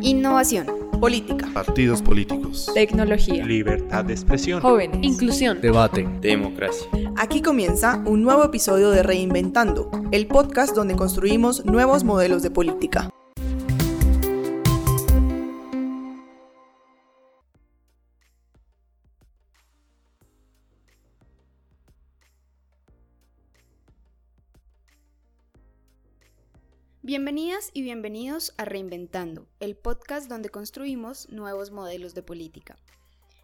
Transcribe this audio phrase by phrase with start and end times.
[0.00, 0.66] Innovación.
[1.00, 1.48] Política.
[1.52, 2.70] Partidos políticos.
[2.74, 3.44] Tecnología.
[3.44, 4.60] Libertad de expresión.
[4.60, 4.98] Jóvenes.
[5.02, 5.60] Inclusión.
[5.60, 6.08] Debate.
[6.20, 6.86] Democracia.
[7.16, 13.10] Aquí comienza un nuevo episodio de Reinventando, el podcast donde construimos nuevos modelos de política.
[27.08, 32.76] Bienvenidas y bienvenidos a Reinventando, el podcast donde construimos nuevos modelos de política.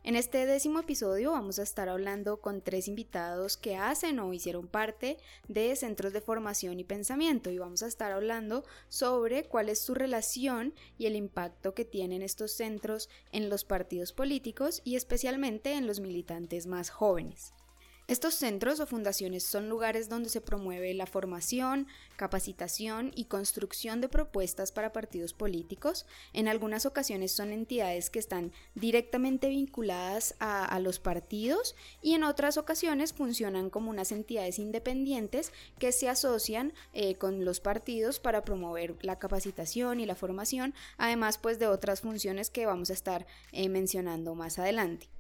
[0.03, 4.67] En este décimo episodio vamos a estar hablando con tres invitados que hacen o hicieron
[4.67, 5.17] parte
[5.49, 9.95] de centros de formación y pensamiento y vamos a estar hablando sobre cuál es su
[9.95, 15.87] relación y el impacto que tienen estos centros en los partidos políticos y especialmente en
[15.87, 17.55] los militantes más jóvenes.
[18.07, 21.87] Estos centros o fundaciones son lugares donde se promueve la formación,
[22.17, 26.05] capacitación y construcción de propuestas para partidos políticos.
[26.35, 32.59] En algunas ocasiones son entidades que están directamente vinculadas a, los partidos y en otras
[32.59, 38.97] ocasiones funcionan como unas entidades independientes que se asocian eh, con los partidos para promover
[39.01, 43.71] la capacitación y la formación, además pues de otras funciones que vamos a estar eh,
[43.71, 45.14] mencionando más adelante.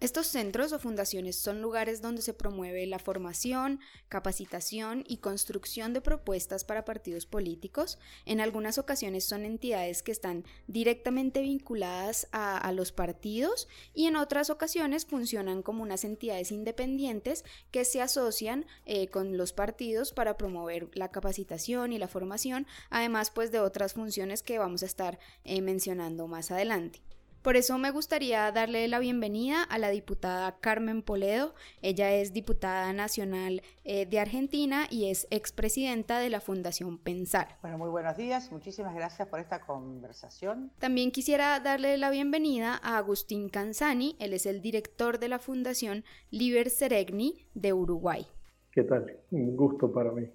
[0.00, 6.00] Estos centros o fundaciones son lugares donde se promueve la formación, capacitación y construcción de
[6.00, 7.98] propuestas para partidos políticos.
[8.24, 14.50] En algunas ocasiones son entidades que están directamente vinculadas a, los partidos y en otras
[14.50, 20.90] ocasiones funcionan como unas entidades independientes que se asocian eh, con los partidos para promover
[20.94, 25.60] la capacitación y la formación, además pues de otras funciones que vamos a estar eh,
[25.60, 27.02] mencionando más adelante.
[27.48, 31.54] Por eso me gustaría darle la bienvenida a la diputada Carmen Poledo.
[31.80, 37.56] Ella es diputada nacional eh, de Argentina y es expresidenta de la Fundación Pensar.
[37.62, 38.52] Bueno, muy buenos días.
[38.52, 40.72] Muchísimas gracias por esta conversación.
[40.78, 44.14] También quisiera darle la bienvenida a Agustín Canzani.
[44.18, 48.26] Él es el director de la Fundación Liber Seregni de Uruguay.
[48.70, 49.20] ¿Qué tal?
[49.30, 50.28] Un gusto para mí.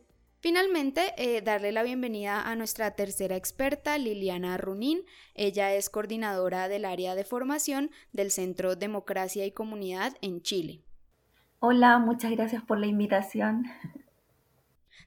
[0.43, 4.99] Finalmente, eh, darle la bienvenida a nuestra tercera experta, Liliana Runín.
[5.35, 10.81] Ella es coordinadora del área de formación del Centro Democracia y Comunidad en Chile.
[11.59, 13.67] Hola, muchas gracias por la invitación.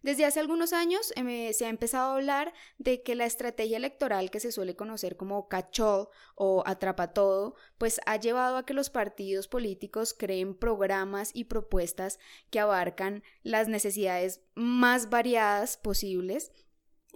[0.07, 4.31] Desde hace algunos años eh, se ha empezado a hablar de que la estrategia electoral
[4.31, 8.89] que se suele conocer como cachol o atrapa todo, pues ha llevado a que los
[8.89, 16.53] partidos políticos creen programas y propuestas que abarcan las necesidades más variadas posibles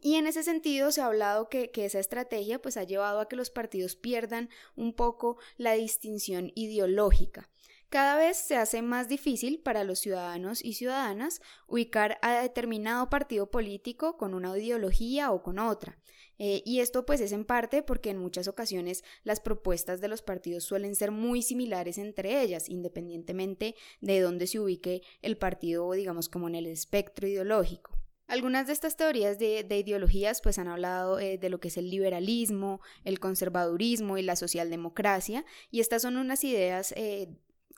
[0.02, 3.28] y en ese sentido se ha hablado que, que, esa estrategia pues ha llevado a
[3.28, 7.50] que los partidos pierdan un poco la distinción ideológica.
[7.90, 13.50] Cada vez se hace más difícil para los ciudadanos y ciudadanas ubicar a determinado partido
[13.50, 15.98] político con una ideología o con otra.
[16.38, 20.22] Eh, y esto pues es en parte porque en muchas ocasiones las propuestas de los
[20.22, 26.28] partidos suelen ser muy similares entre ellas, independientemente de dónde se ubique el partido, digamos,
[26.28, 27.98] como en el espectro ideológico.
[28.28, 31.90] Algunas de estas teorías de, ideologías pues han hablado eh, de lo que es el
[31.90, 37.26] liberalismo, el conservadurismo y la socialdemocracia, y estas son unas ideas eh,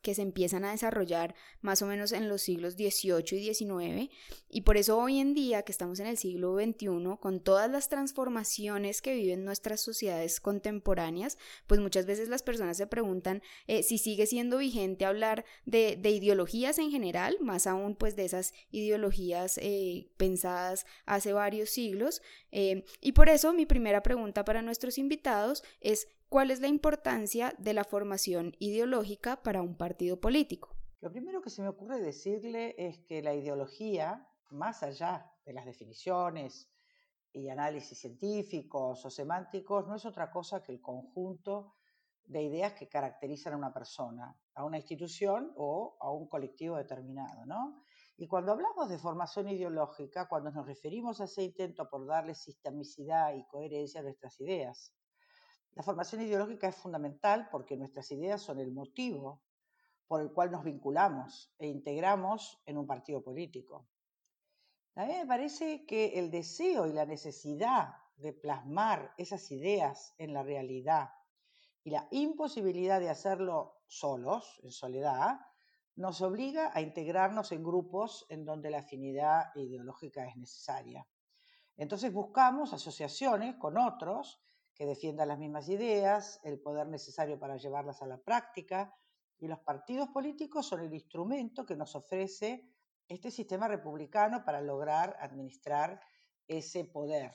[0.03, 4.13] que se empiezan a desarrollar más o menos en los siglos XVIII y XIX
[4.49, 7.89] y por eso hoy en día que estamos en el siglo XXI con todas las
[7.89, 13.99] transformaciones que viven nuestras sociedades contemporáneas pues muchas veces las personas se preguntan eh, si
[13.99, 20.11] sigue siendo vigente hablar de, ideologías en general más aún pues de esas ideologías eh,
[20.17, 26.09] pensadas hace varios siglos eh, y por eso mi primera pregunta para nuestros invitados es
[26.33, 30.75] ¿Cuál es la importancia de la formación ideológica para un partido político?
[31.03, 35.67] Lo primero que se me ocurre decirle es que la ideología, más allá de las
[35.67, 36.73] definiciones
[37.35, 41.75] y análisis científicos o semánticos, no es otra cosa que el conjunto
[42.25, 47.45] de ideas que caracterizan a una persona, a una institución o a un colectivo determinado,
[47.45, 47.85] ¿no?
[48.17, 53.35] Y cuando hablamos de formación ideológica, cuando nos referimos a ese intento por darle sistemicidad
[53.35, 54.95] y coherencia a nuestras ideas,
[55.75, 59.43] la formación ideológica es fundamental porque nuestras ideas son el motivo
[60.07, 63.89] por el cual nos vinculamos e integramos en un partido político.
[64.95, 70.35] A mí me parece que el deseo y la necesidad de plasmar esas ideas en
[70.35, 71.09] la realidad
[71.83, 75.41] y la imposibilidad de hacerlo solos, en soledad,
[75.97, 81.07] nos obliga a integrarnos en grupos en donde la afinidad ideológica es necesaria.
[81.77, 84.43] Entonces buscamos asociaciones con otros
[84.75, 88.95] que defiendan las mismas ideas, el poder necesario para llevarlas a la práctica,
[89.39, 92.73] y los partidos políticos son el instrumento que nos ofrece
[93.09, 96.01] este sistema republicano para lograr administrar
[96.47, 97.33] ese poder.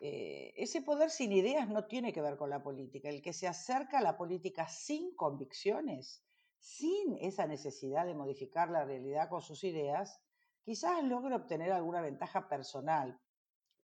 [0.00, 3.08] Eh, ese poder sin ideas no tiene que ver con la política.
[3.08, 6.22] El que se acerca a la política sin convicciones,
[6.58, 10.20] sin esa necesidad de modificar la realidad con sus ideas,
[10.62, 13.20] quizás logre obtener alguna ventaja personal,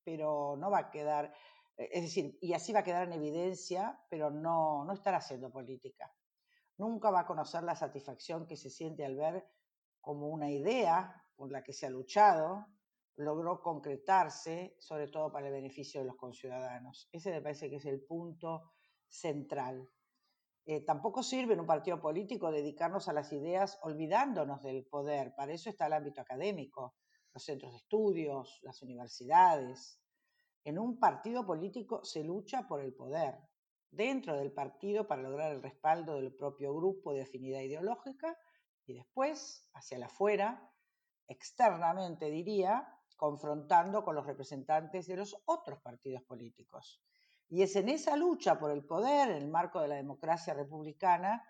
[0.02, 1.32] pero no va a quedar,
[1.90, 6.12] es decir, y así va a quedar en evidencia, pero no, no estará haciendo política.
[6.76, 9.46] Nunca va a conocer la satisfacción que se siente al ver
[10.00, 12.66] como una idea por la que se ha luchado,
[13.16, 17.08] logró concretarse, sobre todo para el beneficio de los conciudadanos.
[17.12, 18.72] Ese me parece que es el punto
[19.08, 19.88] central.
[20.66, 25.34] Eh, tampoco sirve en un partido político dedicarnos a las ideas olvidándonos del poder.
[25.34, 26.96] Para eso está el ámbito académico,
[27.32, 30.00] los centros de estudios, las universidades.
[30.64, 33.38] En un partido político se lucha por el poder,
[33.90, 38.38] dentro del partido para lograr el respaldo del propio grupo de afinidad ideológica
[38.86, 40.72] y después, hacia el afuera,
[41.26, 47.02] externamente diría, confrontando con los representantes de los otros partidos políticos.
[47.48, 51.44] Y es en esa lucha por el poder, en el marco de la democracia republicana,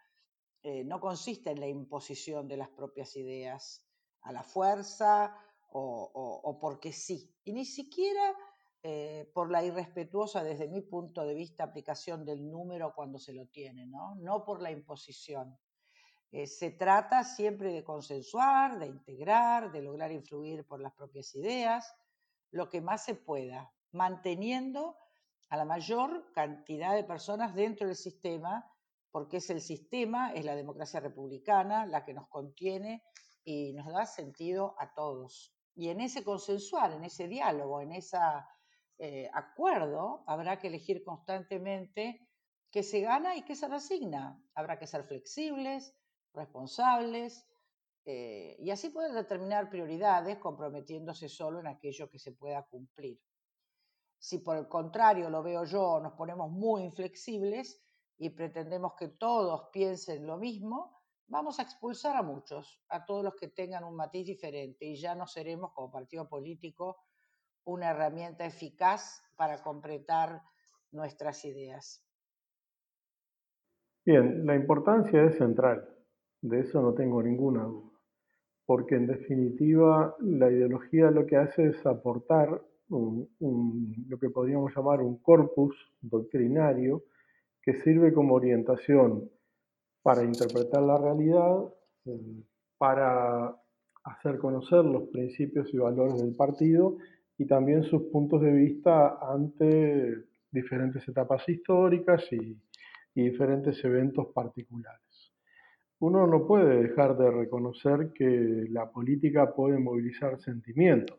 [0.62, 3.86] eh, no consiste en la imposición de las propias ideas
[4.22, 5.34] a la fuerza
[5.72, 8.34] o, porque sí, y ni siquiera
[8.82, 13.46] eh, por la irrespetuosa, desde mi punto de vista, aplicación del número cuando se lo
[13.46, 15.58] tiene, no, no por la imposición.
[16.32, 21.94] Eh, se trata siempre de consensuar, de integrar, de lograr influir por las propias ideas,
[22.52, 24.96] lo que más se pueda, manteniendo
[25.50, 28.64] a la mayor cantidad de personas dentro del sistema,
[29.10, 33.02] porque es el sistema, es la democracia republicana la que nos contiene
[33.44, 35.52] y nos da sentido a todos.
[35.74, 38.18] Y en ese consensuar, en ese diálogo, en ese
[39.02, 42.28] eh, acuerdo, habrá que elegir constantemente
[42.70, 44.38] qué se gana y qué se resigna.
[44.54, 45.96] Habrá que ser flexibles,
[46.34, 47.48] responsables,
[48.04, 53.18] eh, y así poder determinar prioridades comprometiéndose solo en aquello que se pueda cumplir.
[54.18, 57.82] Si por el contrario lo veo yo, nos ponemos muy inflexibles
[58.18, 63.34] y pretendemos que todos piensen lo mismo, vamos a expulsar a muchos, a todos los
[63.34, 66.98] que tengan un matiz diferente y ya no seremos como partido político
[67.70, 70.42] una herramienta eficaz para completar
[70.92, 72.04] nuestras ideas.
[74.04, 75.88] Bien, la importancia es central.
[76.42, 77.90] De eso no tengo ninguna duda,
[78.66, 85.18] porque en definitiva la ideología lo que hace es aportar lo que podríamos llamar un
[85.18, 87.04] corpus doctrinario
[87.62, 89.30] que sirve como orientación
[90.02, 91.72] para interpretar la realidad,
[92.06, 92.42] eh,
[92.78, 93.54] para
[94.04, 96.96] hacer conocer los principios y valores del partido
[97.40, 102.54] y también sus puntos de vista ante diferentes etapas históricas y
[103.14, 105.32] diferentes eventos particulares.
[106.00, 111.18] Uno no puede dejar de reconocer que la política puede movilizar sentimientos,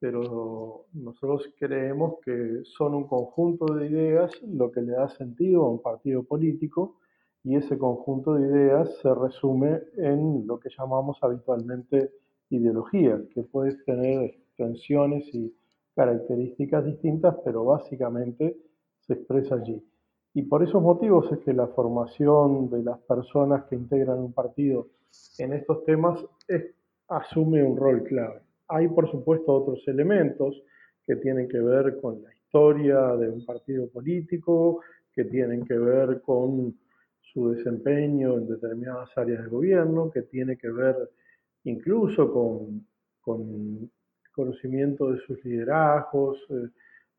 [0.00, 5.70] pero nosotros creemos que son un conjunto de ideas lo que le da sentido a
[5.70, 6.98] un partido político
[7.44, 12.10] y ese conjunto de ideas se resume en lo que llamamos habitualmente
[12.50, 15.54] ideología, que puede tener extensiones y
[15.94, 18.56] características distintas, pero básicamente
[19.00, 19.82] se expresa allí.
[20.34, 24.88] Y por esos motivos es que la formación de las personas que integran un partido
[25.38, 26.24] en estos temas
[27.08, 28.40] asume un rol clave.
[28.68, 30.62] Hay, por supuesto, otros elementos
[31.06, 34.80] que tienen que ver con la historia de un partido político,
[35.12, 36.76] que tienen que ver con
[37.20, 40.96] su desempeño en determinadas áreas de gobierno, que tiene que ver
[41.64, 43.90] incluso con
[44.36, 46.68] conocimiento de sus liderazgos, eh,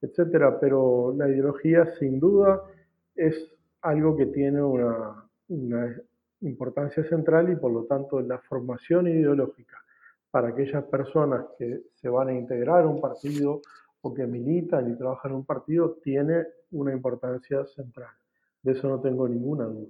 [0.01, 0.59] etcétera.
[0.59, 2.61] Pero la ideología, sin duda,
[3.15, 3.35] es
[3.81, 5.23] algo que tiene una,
[6.41, 9.75] importancia central y por lo tanto la formación ideológica
[10.29, 13.61] para aquellas personas que se van a integrar a un partido
[14.01, 18.11] o que militan y trabajan en un partido tiene una importancia central.
[18.61, 19.87] De eso no tengo ninguna duda.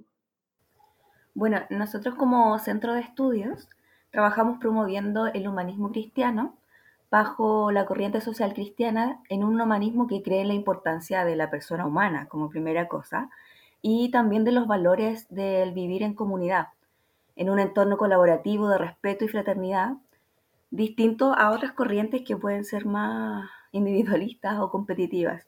[1.34, 3.68] Bueno, nosotros como centro de estudios
[4.10, 6.57] trabajamos promoviendo el humanismo cristiano
[7.10, 11.50] bajo la corriente social cristiana en un humanismo que cree en la importancia de la
[11.50, 13.30] persona humana como primera cosa
[13.80, 16.68] y también de los valores del vivir en comunidad,
[17.36, 19.94] en un entorno colaborativo de respeto y fraternidad,
[20.70, 25.46] distinto a otras corrientes que pueden ser más individualistas o competitivas.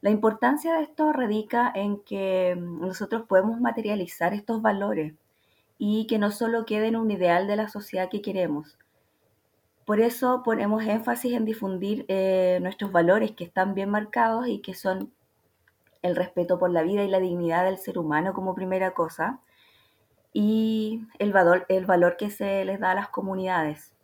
[0.00, 5.14] La importancia de esto radica en que nosotros podemos materializar estos valores
[5.76, 8.78] y que no solo queden un ideal de la sociedad que queremos,
[9.88, 14.74] por eso ponemos énfasis en difundir eh, nuestros valores que están bien marcados y que
[14.74, 15.14] son
[16.02, 19.40] el respeto por la vida y la dignidad del ser humano como primera cosa
[20.34, 23.94] y el valor, el valor que se les da a las comunidades,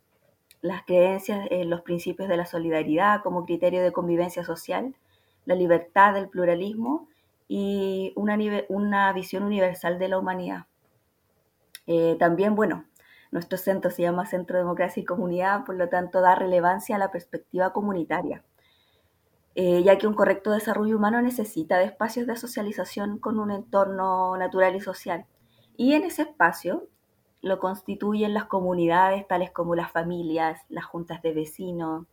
[0.61, 4.95] las creencias en los principios de la solidaridad como criterio de convivencia social
[5.45, 7.09] la libertad, el pluralismo
[7.47, 8.39] y una,
[8.69, 10.65] una visión universal de la humanidad.
[11.85, 12.85] Eh, también, bueno,
[13.35, 16.99] nuestro centro se llama Centro de Democracia y Comunidad, por lo tanto da relevancia a
[16.99, 18.45] la perspectiva comunitaria,
[19.55, 24.37] eh, ya que un correcto desarrollo humano necesita de espacios de socialización con un entorno
[24.37, 25.25] natural y social.
[25.75, 26.87] Y en ese espacio
[27.41, 32.07] lo constituyen las comunidades, tales como las familias, las juntas de vecinos,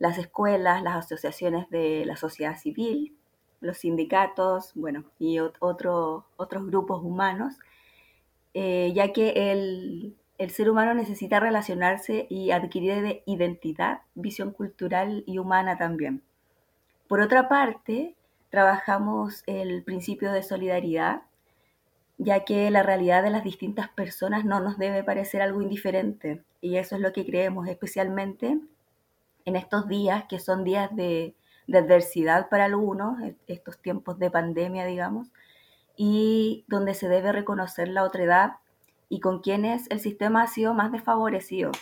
[0.00, 3.16] las escuelas, las asociaciones de la sociedad civil,
[3.60, 6.24] los sindicatos, bueno, y otros
[6.66, 7.54] grupos humanos,
[8.52, 15.38] eh, ya que el, el, ser humano necesita relacionarse y adquirir identidad, visión cultural y
[15.38, 16.22] humana también.
[17.08, 18.16] Por otra parte,
[18.50, 21.22] trabajamos el principio de solidaridad,
[22.18, 26.76] ya que la realidad de las distintas personas no nos debe parecer algo indiferente, y
[26.76, 28.58] eso es lo que creemos, especialmente
[29.44, 31.34] en estos días que son días de,
[31.72, 35.28] adversidad para algunos, e, estos tiempos de pandemia, digamos,
[35.96, 38.56] y donde se debe reconocer la otredad
[39.08, 41.72] y con quienes el sistema ha sido más desfavorecido,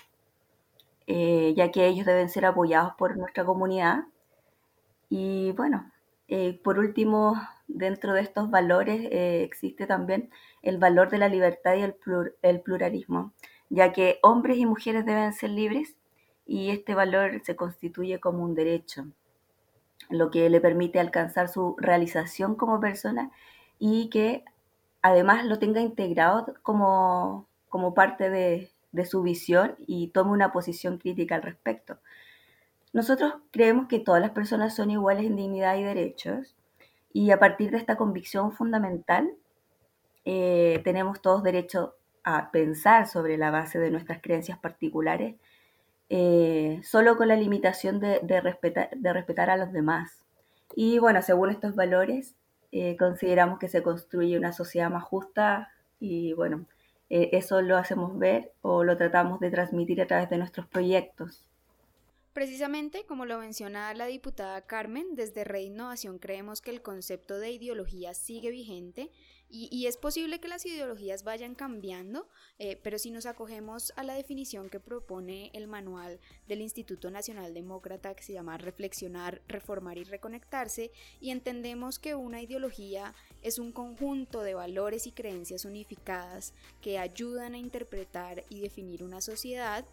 [1.07, 4.05] eh, ya que ellos deben ser apoyados por nuestra comunidad.
[5.09, 5.91] Y bueno,
[6.29, 7.35] eh, por último,
[7.69, 10.31] dentro de estos valores eh, existe también
[10.63, 11.97] el valor de la libertad y el,
[12.43, 13.33] el pluralismo,
[13.69, 15.97] ya que hombres y mujeres deben ser libres
[16.47, 19.07] y este valor se constituye como un derecho,
[20.11, 23.31] lo que le permite alcanzar su realización como persona
[23.79, 24.45] y que
[25.05, 30.97] además lo tenga integrado como, como parte de, de su visión y tome una posición
[30.97, 31.99] crítica al respecto.
[32.95, 36.57] Nosotros creemos que todas las personas son iguales en dignidad y derechos
[37.13, 39.31] y a partir de esta convicción fundamental
[40.25, 45.35] eh, tenemos todos derecho a pensar sobre la base de nuestras creencias particulares
[46.09, 50.25] eh, solo con la limitación de, respetar, de respetar a los demás.
[50.75, 52.37] Y bueno, según estos valores,
[52.77, 56.67] eh, consideramos que se construye una sociedad más justa y bueno,
[57.09, 61.45] eh, eso lo hacemos ver o lo tratamos de transmitir a través de nuestros proyectos.
[62.33, 68.13] Precisamente, como lo menciona la diputada Carmen, desde Reinnovación creemos que el concepto de ideología
[68.13, 69.09] sigue vigente
[69.57, 74.15] y, es posible que las ideologías vayan cambiando, eh, pero si nos acogemos a la
[74.15, 76.19] definición que propone el manual
[76.49, 82.43] del Instituto Nacional Demócrata, que se llama Reflexionar, Reformar y Reconectarse, y entendemos que una
[82.43, 89.05] ideología es un conjunto de valores y creencias unificadas que ayudan a interpretar y definir
[89.05, 89.85] una sociedad,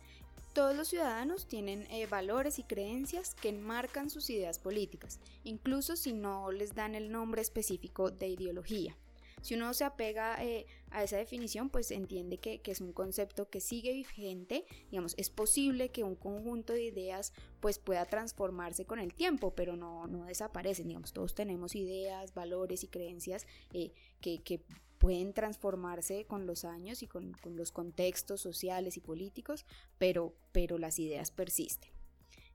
[0.54, 6.14] todos los ciudadanos tienen eh, valores y creencias que enmarcan sus ideas políticas, incluso si
[6.14, 8.98] no les dan el nombre específico de ideología.
[9.42, 13.60] Si uno se apega eh, a esa definición, pues entiende que, es un concepto que
[13.60, 19.14] sigue vigente, digamos, es posible que un conjunto de ideas pues pueda transformarse con el
[19.14, 24.62] tiempo, pero no, no desaparecen, digamos, todos tenemos ideas, valores y creencias eh, que,
[24.98, 29.66] pueden transformarse con los años y con, con, los contextos sociales y políticos,
[29.98, 31.90] pero, pero las ideas persisten.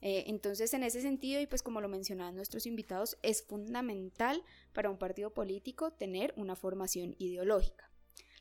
[0.08, 4.40] Eh, entonces, en ese sentido, y pues como lo mencionaban nuestros invitados, es fundamental
[4.72, 7.90] para un partido político tener una formación ideológica.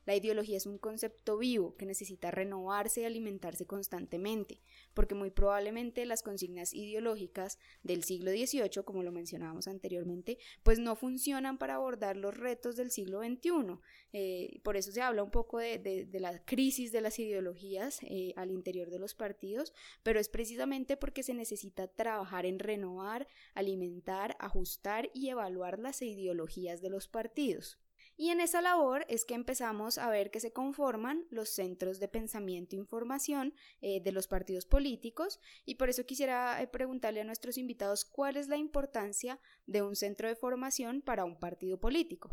[0.05, 4.62] La ideología es un concepto vivo que necesita renovarse y alimentarse constantemente,
[4.93, 10.95] porque muy probablemente las consignas ideológicas del siglo XVIII, como lo mencionábamos anteriormente, pues no
[10.95, 13.79] funcionan para abordar los retos del siglo XXI.
[14.13, 18.51] Eh, por eso se habla un poco de, la crisis de las ideologías eh, al
[18.51, 25.09] interior de los partidos, pero es precisamente porque se necesita trabajar en renovar, alimentar, ajustar
[25.13, 27.79] y evaluar las ideologías de los partidos.
[28.17, 32.07] Y en esa labor es que empezamos a ver que se conforman los centros de
[32.07, 37.25] pensamiento e información eh, de los partidos políticos y por eso quisiera eh, preguntarle a
[37.25, 42.29] nuestros invitados cuál es la importancia de un centro de formación para un partido político.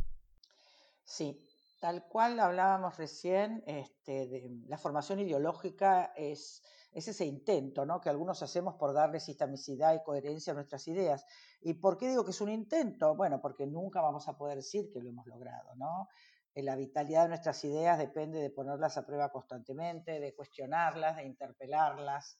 [1.04, 1.36] Sí,
[1.82, 6.62] tal cual hablábamos recién, este, la formación ideológica es
[6.92, 8.00] es ese intento ¿no?
[8.00, 11.24] que algunos hacemos por darle sistemicidad y coherencia a nuestras ideas.
[11.62, 13.16] ¿Y por qué digo que es un intento?
[13.16, 15.74] Bueno, porque nunca vamos a poder decir que lo hemos logrado.
[15.76, 16.08] ¿no?
[16.54, 21.24] Eh, la vitalidad de nuestras ideas depende de ponerlas a prueba constantemente, de cuestionarlas, de
[21.24, 22.38] interpelarlas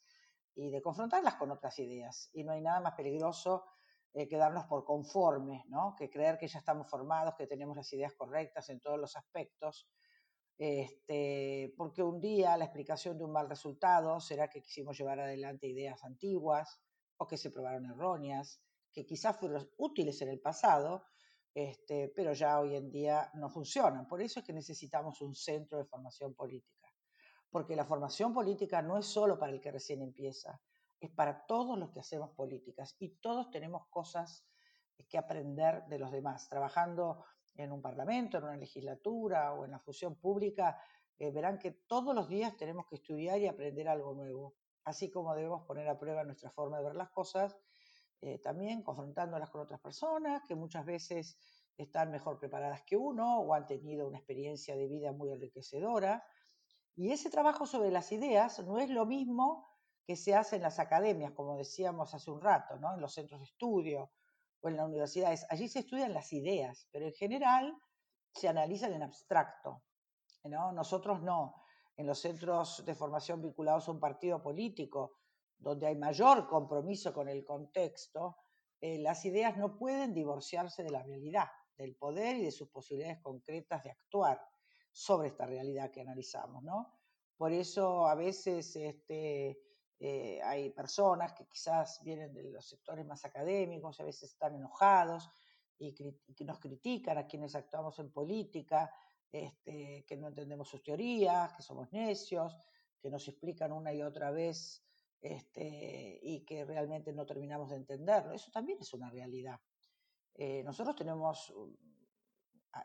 [0.55, 2.29] y de confrontarlas con otras ideas.
[2.35, 3.65] Y no hay nada más peligroso
[4.15, 5.95] eh, que darnos por conformes, ¿no?
[5.97, 9.89] que creer que ya estamos formados, que tenemos las ideas correctas en todos los aspectos
[10.59, 15.67] este, porque un día la explicación de un mal resultado será que quisimos llevar adelante
[15.67, 16.81] ideas antiguas
[17.17, 21.05] o que se probaron erróneas, que quizás fueron útiles en el pasado,
[21.55, 24.07] este, pero ya hoy en día no funcionan.
[24.07, 26.89] Por eso es que necesitamos un centro de formación política,
[27.51, 30.61] porque la formación política no es solo para el que recién empieza,
[31.03, 34.47] es para todos los que hacemos políticas y todos tenemos cosas
[35.09, 36.49] que aprender de los demás.
[36.49, 37.25] Trabajando
[37.57, 40.81] en un parlamento, en una legislatura o en la función pública,
[41.19, 44.55] eh, verán que todos los días tenemos que estudiar y aprender algo nuevo,
[44.85, 47.59] así como debemos poner a prueba nuestra forma de ver las cosas,
[48.21, 51.37] eh, también confrontándolas con otras personas que muchas veces
[51.77, 56.25] están mejor preparadas que uno o han tenido una experiencia de vida muy enriquecedora.
[56.95, 59.72] Y ese trabajo sobre las ideas no es lo mismo
[60.05, 62.95] que se hace en las academias, como decíamos hace un rato, ¿no?
[62.95, 64.13] en los centros de estudio
[64.61, 65.47] o en las universidades.
[65.49, 67.77] Allí se estudian las ideas, pero en general
[68.35, 69.83] se analizan en abstracto.
[70.45, 70.73] ¿no?
[70.73, 71.63] Nosotros no.
[71.97, 75.19] En los centros de formación vinculados a un partido político,
[75.59, 78.37] donde hay mayor compromiso con el contexto,
[78.81, 83.21] eh, las ideas no pueden divorciarse de la realidad, del poder y de sus posibilidades
[83.23, 84.41] concretas de actuar
[84.91, 86.63] sobre esta realidad que analizamos.
[86.65, 86.99] ¿no?
[87.37, 89.59] Por eso a veces este,
[90.05, 95.31] eh, hay personas que quizás vienen de los sectores más académicos, a veces están enojados
[95.79, 95.95] y,
[96.45, 98.93] nos critican a quienes actuamos en política,
[99.31, 102.57] este, que no entendemos sus teorías, que somos necios,
[103.01, 104.85] que nos explican una y otra vez
[105.21, 108.33] este, y que realmente no terminamos de entenderlo.
[108.33, 109.61] Eso también es una realidad.
[110.35, 111.55] Eh, nosotros tenemos,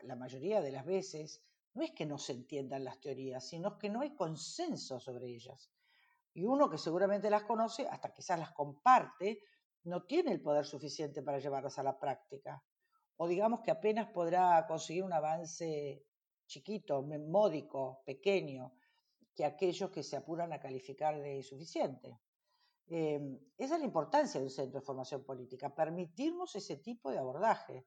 [0.02, 1.42] la mayoría de las veces,
[1.74, 5.72] no es que no se entiendan las teorías, sino que no hay consenso sobre ellas.
[6.34, 9.42] Y uno que seguramente las conoce, hasta quizás las comparte,
[9.84, 12.62] no tiene el poder suficiente para llevarlas a la práctica.
[13.16, 16.04] O digamos que apenas podrá conseguir un avance
[16.46, 18.72] chiquito, módico, pequeño,
[19.34, 22.18] que aquellos que se apuran a calificar de insuficiente.
[22.86, 27.18] Em, esa es la importancia de un centro de formación política, permitirnos ese tipo de
[27.18, 27.86] abordaje,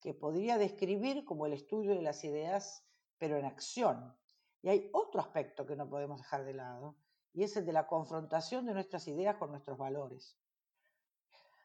[0.00, 2.84] que podría describir como el estudio de las ideas,
[3.18, 4.16] pero en acción.
[4.62, 6.96] Y hay otro aspecto que no podemos dejar de lado,
[7.36, 10.38] y es el de la confrontación de nuestras ideas con nuestros valores.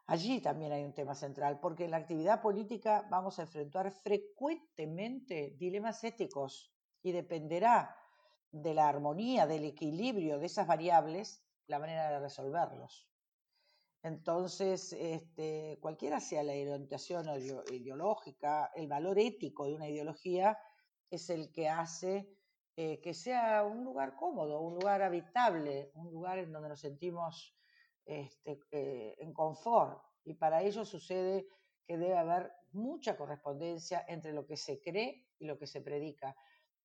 [0.06, 5.56] Allí también hay un tema central, porque en la actividad política vamos a enfrentar frecuentemente
[5.58, 7.96] dilemas éticos y dependerá
[8.52, 13.08] de la armonía, del equilibrio de esas variables, la manera de resolverlos.
[14.04, 17.30] Entonces, este, cualquiera sea la orientación
[17.72, 20.60] ideológica, el valor ético de una ideología
[21.10, 22.41] es el que hace
[22.84, 27.56] eh, que sea un lugar cómodo, un lugar habitable, un lugar en donde nos sentimos
[28.04, 30.02] este, eh, en confort.
[30.24, 31.48] Y para ello sucede
[31.86, 36.36] que debe haber mucha correspondencia entre lo que se cree y lo que se predica.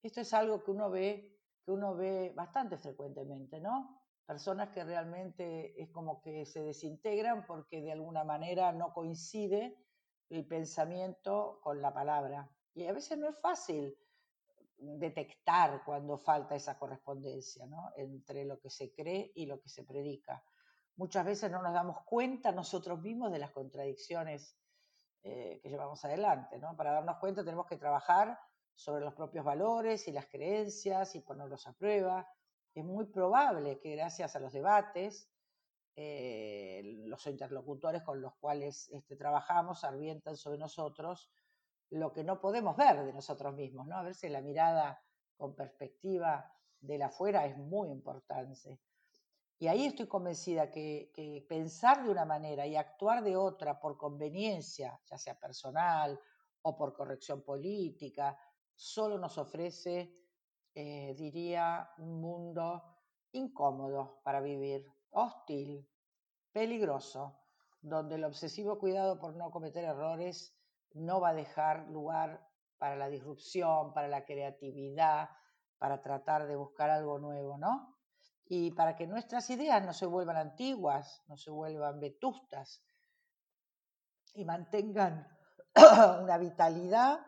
[0.02, 4.02] Esto es algo que uno ve, que uno ve bastante frecuentemente, ¿no?
[4.26, 9.78] Personas que realmente es como que se desintegran porque de alguna manera no coincide
[10.28, 12.50] el pensamiento con la palabra.
[12.74, 13.96] Y a veces no es fácil
[14.78, 17.64] detectar cuando falta esa correspondencia
[17.96, 20.42] entre lo que se cree y lo que se predica.
[20.96, 24.56] Muchas veces no nos damos cuenta nosotros mismos de las contradicciones
[25.22, 26.60] eh, que llevamos adelante.
[26.76, 28.38] Para darnos cuenta tenemos que trabajar
[28.74, 32.28] sobre los propios valores y las creencias y ponerlos a prueba.
[32.74, 35.30] Es muy probable que gracias a los debates,
[35.96, 41.30] eh, los interlocutores con los cuales este, trabajamos arbientan sobre nosotros
[41.90, 43.96] lo que no podemos ver de nosotros mismos, ¿no?
[43.96, 45.00] A ver si la mirada
[45.36, 48.80] con perspectiva de la afuera es muy importante.
[49.58, 53.96] Y ahí estoy convencida que, que, pensar de una manera y actuar de otra por
[53.96, 56.18] conveniencia, ya sea personal
[56.62, 58.38] o por corrección política,
[58.74, 60.14] solo nos ofrece,
[60.74, 62.82] eh, diría, un mundo
[63.32, 65.88] incómodo para vivir, hostil,
[66.52, 67.38] peligroso,
[67.80, 70.55] donde el obsesivo cuidado por no cometer errores
[70.94, 72.46] no va a dejar lugar
[72.78, 75.30] para la disrupción, para la creatividad,
[75.78, 77.96] para tratar de buscar algo nuevo, ¿no?
[78.44, 82.84] Y para que nuestras ideas no se vuelvan antiguas, no se vuelvan vetustas
[84.34, 85.26] y mantengan
[86.22, 87.20] una vitalidad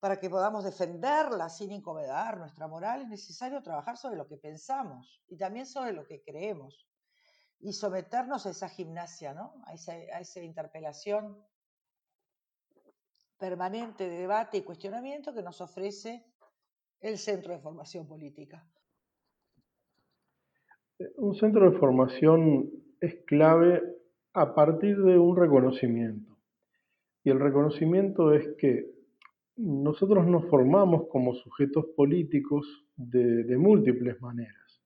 [0.00, 5.22] para que podamos defenderla sin incomodar nuestra moral, es necesario trabajar sobre lo que pensamos
[5.26, 6.86] y también sobre lo que creemos
[7.58, 9.54] y someternos a esa gimnasia, ¿no?
[9.66, 11.42] a, esa, a esa interpelación
[13.38, 16.24] permanente de debate y cuestionamiento que nos ofrece
[17.00, 18.64] el Centro de Formación Política.
[21.16, 22.70] Un centro de formación
[23.00, 23.82] es clave
[24.32, 26.36] a partir de un reconocimiento.
[27.22, 28.94] Y el reconocimiento es que
[29.56, 34.82] nosotros nos formamos como sujetos políticos de, de múltiples maneras.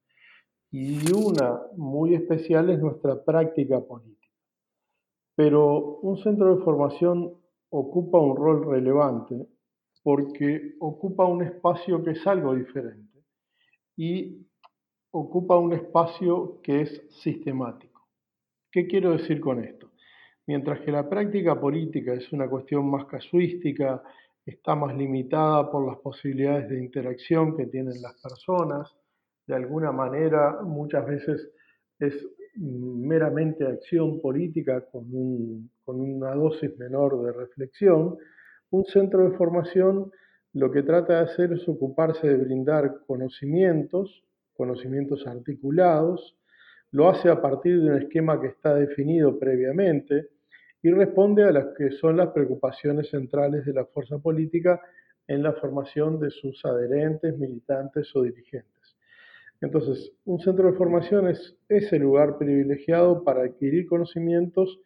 [0.72, 4.20] Y una muy especial es nuestra práctica política.
[5.34, 7.39] Pero un centro de formación
[7.70, 9.46] ocupa un rol relevante
[10.02, 13.24] porque ocupa un espacio que es algo diferente
[13.96, 14.46] y
[15.12, 18.08] ocupa un espacio que es sistemático.
[18.70, 19.90] ¿Qué quiero decir con esto?
[20.46, 24.02] Mientras que la práctica política es una cuestión más casuística,
[24.44, 28.96] está más limitada por las posibilidades de interacción que tienen las personas,
[29.46, 31.50] de alguna manera muchas veces
[31.98, 32.14] es
[32.56, 38.16] meramente acción política con, con una dosis menor de reflexión,
[38.70, 40.12] un centro de formación
[40.52, 44.22] lo que trata de hacer es ocuparse de brindar conocimientos,
[44.54, 46.36] conocimientos articulados,
[46.92, 50.28] lo hace a partir de un esquema que está definido previamente
[50.80, 54.80] y responde a las que son las preocupaciones centrales de la fuerza política
[55.26, 58.96] en la formación de sus adherentes, militantes o dirigentes.
[59.60, 64.78] Entonces, un centro de formación es ese lugar privilegiado para adquirir conocimientos,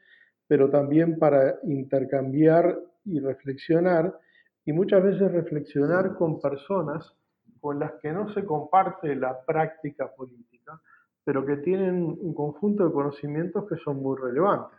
[0.46, 4.18] pero también para intercambiar y reflexionar,
[4.64, 7.14] y muchas veces reflexionar con personas
[7.60, 10.80] con las que no se comparte la práctica política,
[11.24, 14.78] pero que tienen un conjunto de conocimientos que son muy relevantes.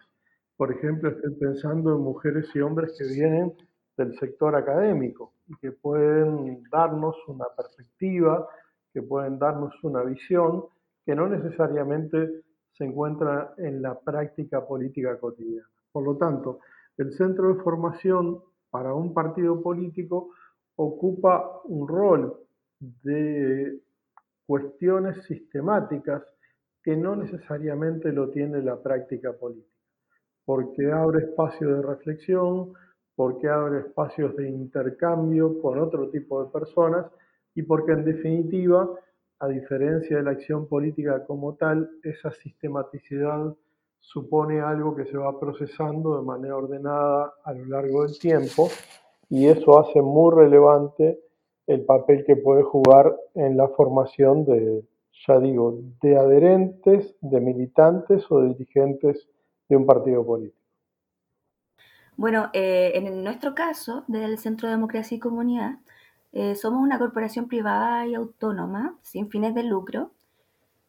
[0.56, 3.54] Por ejemplo, estoy pensando en mujeres y hombres que vienen
[3.98, 8.48] del sector académico y que pueden darnos una perspectiva,
[8.94, 10.66] que pueden darnos una visión
[11.06, 12.44] que no necesariamente
[12.78, 15.68] se encuentra en la práctica política cotidiana.
[15.92, 16.60] Por lo tanto,
[16.98, 20.32] el centro de formación para un partido político
[20.76, 22.38] ocupa un rol
[22.80, 23.80] de
[24.46, 26.24] cuestiones sistemáticas
[26.84, 29.74] que no necesariamente lo tiene la práctica política,
[30.46, 32.74] porque abre espacios de reflexión,
[33.16, 37.08] porque abre espacios de intercambio con otro tipo de personas
[37.56, 38.88] y porque en definitiva,
[39.40, 43.54] a diferencia de la acción política como tal, esa sistematicidad
[44.00, 48.70] supone algo que se va procesando de manera ordenada a lo largo del tiempo
[49.30, 51.20] y eso hace muy relevante
[51.68, 54.84] el papel que puede jugar en la formación de,
[55.28, 59.28] ya digo, de adherentes, de militantes o de dirigentes
[59.68, 60.60] de un partido político.
[62.18, 65.80] Bueno, eh, en nuestro caso, del Centro de Democracia y Comunidad,
[66.36, 70.12] eh, somos una corporación privada y autónoma, sin fines de lucro,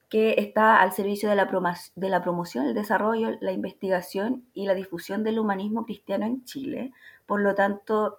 [0.09, 1.49] que está al servicio de la,
[1.95, 6.93] de la promoción, el desarrollo, la investigación y la difusión del humanismo cristiano en Chile.
[7.27, 8.19] Por lo tanto,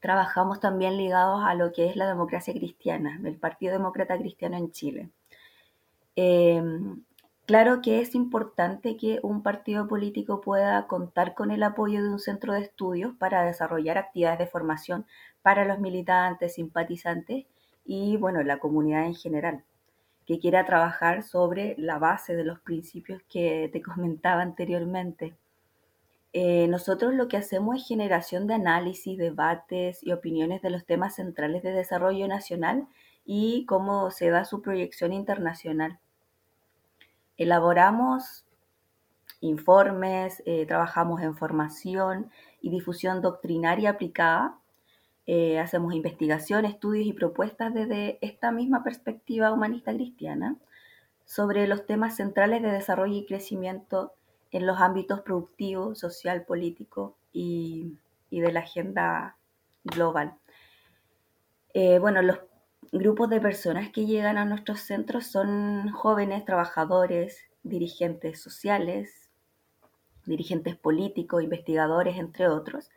[0.00, 4.70] trabajamos también ligados a lo que es la democracia cristiana, del Partido Demócrata Cristiano en
[4.72, 5.10] Chile.
[6.16, 7.02] Em,
[7.44, 12.18] claro que es importante que un partido político pueda contar con el apoyo de un
[12.20, 15.04] centro de estudios para desarrollar actividades de formación
[15.48, 17.46] para los militantes, simpatizantes
[17.82, 19.64] y, bueno, la comunidad en general
[20.26, 25.38] que quiera trabajar sobre la base de los principios que te comentaba anteriormente.
[26.34, 31.14] Eh, nosotros lo que hacemos es generación de análisis, debates y opiniones de los temas
[31.14, 32.86] centrales de desarrollo nacional
[33.24, 35.98] y cómo se da su proyección internacional.
[37.38, 38.44] Elaboramos
[39.40, 42.30] informes, eh, trabajamos en formación
[42.60, 44.57] y difusión doctrinaria aplicada
[45.30, 50.56] eh, hacemos investigación, estudios y propuestas desde esta misma perspectiva humanista cristiana
[51.26, 54.14] sobre los temas centrales de desarrollo y crecimiento
[54.52, 57.98] en los ámbitos productivo, social, político y,
[58.30, 59.36] de la agenda
[59.84, 60.32] global.
[61.74, 62.38] Eh, bueno, los
[62.90, 69.28] grupos de personas que llegan a nuestros centros son jóvenes, trabajadores, dirigentes sociales,
[70.24, 72.88] dirigentes políticos, investigadores, entre otros,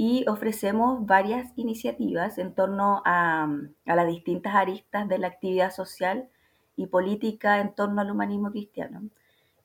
[0.00, 3.48] y ofrecemos varias iniciativas en torno a,
[3.84, 6.28] las distintas aristas de la actividad social
[6.76, 9.02] y política en torno al humanismo cristiano,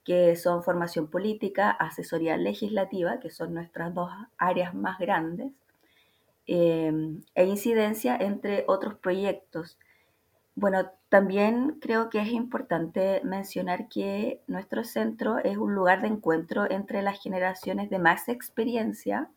[0.03, 5.51] que son formación política, asesoría legislativa, que son nuestras dos áreas más grandes,
[6.47, 9.77] em, e incidencia entre otros proyectos.
[10.55, 16.69] Bueno, también creo que es importante mencionar que nuestro centro es un lugar de encuentro
[16.71, 19.29] entre las generaciones de más experiencia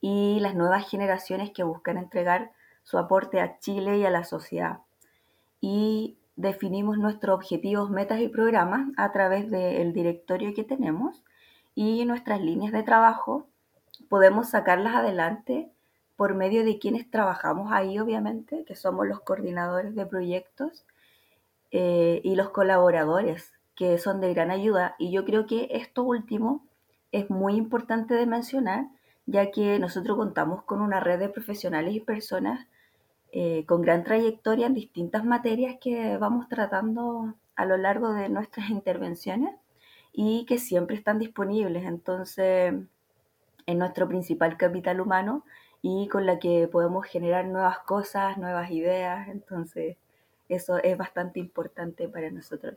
[0.00, 4.78] y las nuevas generaciones que buscan entregar su aporte a Chile y a la sociedad.
[5.60, 11.22] Y definimos nuestros objetivos, metas y programas a través del directorio que tenemos
[11.74, 13.46] y nuestras líneas de trabajo
[14.08, 15.70] podemos sacarlas adelante
[16.16, 20.84] por medio de quienes trabajamos ahí, obviamente, que somos los coordinadores de proyectos
[21.70, 24.96] eh, y los colaboradores, que son de gran ayuda.
[24.98, 26.66] Y yo creo que esto último
[27.12, 28.88] es muy importante de mencionar,
[29.28, 32.66] ya que nosotros contamos con una red de profesionales y personas
[33.30, 38.70] eh, con gran trayectoria en distintas materias que vamos tratando a lo largo de nuestras
[38.70, 39.54] intervenciones
[40.12, 41.84] y que siempre están disponibles.
[41.84, 42.74] Entonces,
[43.66, 45.44] en nuestro principal capital humano
[45.82, 49.28] y con la que podemos generar nuevas cosas, nuevas ideas.
[49.28, 49.98] Entonces,
[50.48, 52.76] eso es bastante importante para nosotros.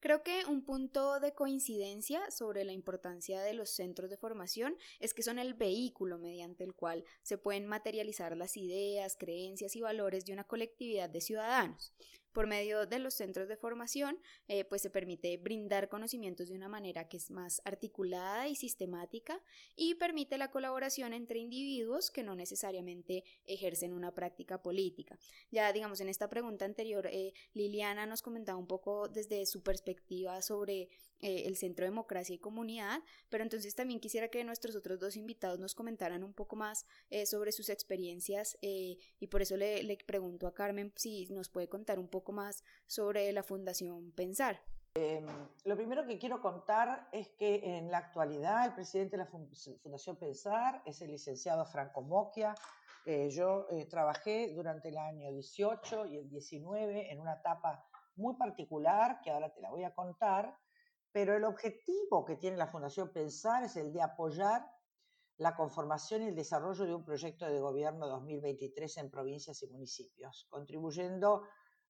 [0.00, 5.12] Creo que un punto de coincidencia sobre la importancia de los centros de formación es
[5.12, 10.24] que son el vehículo mediante el cual se pueden materializar las ideas, creencias y valores
[10.24, 11.92] de una colectividad de ciudadanos.
[12.32, 16.68] Por medio de los centros de formación, eh, pues se permite brindar conocimientos de una
[16.68, 19.40] manera que es más articulada y sistemática
[19.76, 25.18] y permite la colaboración entre individuos que no necesariamente ejercen una práctica política.
[25.50, 30.42] Ya digamos, en esta pregunta anterior, eh, Liliana nos comentaba un poco desde su perspectiva
[30.42, 30.88] sobre
[31.22, 35.58] eh, el Centro Democracia y Comunidad, pero entonces también quisiera que nuestros otros dos invitados
[35.58, 39.96] nos comentaran un poco más eh, sobre sus experiencias eh, y por eso le, le,
[39.98, 44.62] pregunto a Carmen si nos puede contar un poco más sobre la Fundación Pensar.
[44.94, 45.24] Eh,
[45.64, 50.16] lo primero que quiero contar es que en la actualidad el presidente de la Fundación
[50.16, 52.54] Pensar es el licenciado Franco Mocchia.
[53.30, 57.84] yo trabajé durante el año 18 y el 19 en una etapa
[58.16, 60.56] muy particular que ahora te la voy a contar,
[61.12, 64.64] pero el objetivo que tiene la Fundación Pensar es el de apoyar
[65.38, 70.46] la conformación y el desarrollo de un proyecto de gobierno 2023 en provincias y municipios,
[70.50, 71.44] contribuyendo,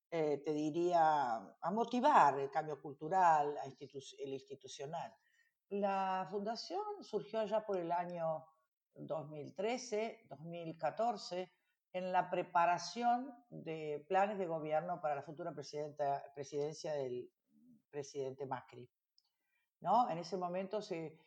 [0.08, 5.12] eh, te diría, a motivar el cambio cultural, el institucional.
[5.70, 8.46] La fundación surgió ya por el año
[8.94, 11.52] 2013, 2014,
[11.92, 17.28] en la preparación de planes de gobierno para la futura presidencia del
[17.90, 18.88] presidente Macri.
[19.80, 20.08] ¿No?
[20.10, 21.18] En ese momento se,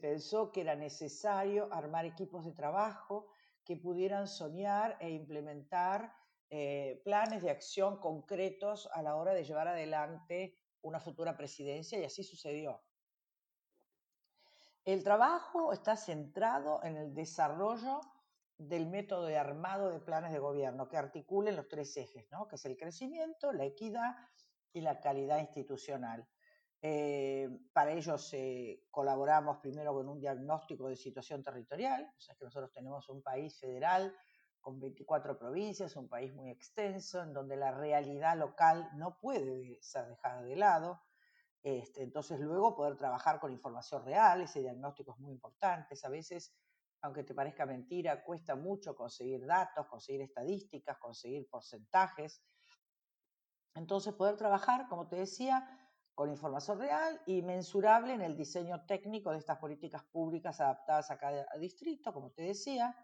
[0.00, 3.28] pensó que era necesario armar equipos de trabajo
[3.64, 6.14] que pudieran soñar e implementar
[6.48, 12.04] eh, planes de acción concretos a la hora de llevar adelante una futura presidencia y
[12.04, 12.80] así sucedió.
[14.84, 18.00] El trabajo está centrado en el desarrollo
[18.56, 22.46] del método de armado de planes de gobierno que articulen los tres ejes, ¿no?
[22.46, 24.14] que es el crecimiento, la equidad
[24.72, 26.26] y la calidad institucional.
[26.82, 28.16] Eh, para ello
[28.90, 33.58] colaboramos primero con un diagnóstico de situación territorial, o sea que nosotros tenemos un país
[33.58, 34.14] federal
[34.60, 40.08] con 24 provincias, un país muy extenso, en donde la realidad local no puede ser
[40.08, 41.02] dejada de lado.
[41.62, 45.96] Este, entonces luego poder trabajar con información real, ese diagnóstico es muy importante.
[46.02, 46.52] A veces,
[47.00, 52.42] aunque te parezca mentira, cuesta mucho conseguir datos, conseguir estadísticas, conseguir porcentajes.
[53.74, 55.85] Entonces poder trabajar, como te decía,
[56.16, 61.18] con información real y mensurable en el diseño técnico de estas políticas públicas adaptadas a
[61.18, 62.96] cada distrito, como te decía,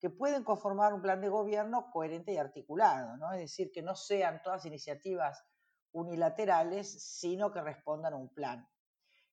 [0.00, 3.32] que pueden conformar un plan de gobierno coherente y articulado, ¿no?
[3.32, 5.44] es decir, que no sean todas iniciativas
[5.92, 8.68] unilaterales, sino que respondan a un plan.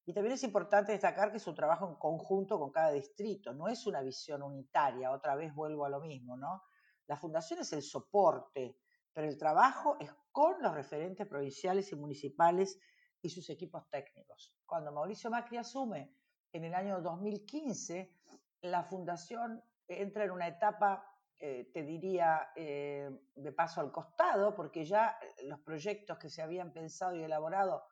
[0.05, 3.67] Y también es importante destacar que es un trabajo en conjunto con cada distrito, no
[3.67, 6.61] es una visión unitaria, otra vez vuelvo a lo mismo, ¿no?
[7.07, 8.77] La fundación es el soporte,
[9.11, 12.79] pero el trabajo es con los referentes provinciales y municipales
[13.23, 14.53] y sus equipos técnicos.
[14.65, 16.13] Cuando Mauricio Macri asume
[16.51, 18.13] en el año 2015,
[18.61, 21.09] la fundación entra en una etapa,
[21.39, 26.41] eh, te diría, eh, de paso al costado, porque ya eh, los proyectos que se
[26.41, 27.83] habían pensado y elaborado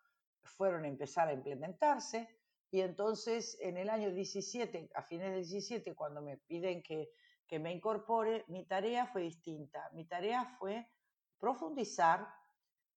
[0.44, 2.28] fueron a empezar a implementarse.
[2.70, 7.10] Y entonces en el año 17, a fines del 17, cuando me piden que,
[7.48, 9.90] que me incorpore, mi tarea fue distinta.
[9.94, 10.90] Mi tarea fue
[11.40, 12.28] profundizar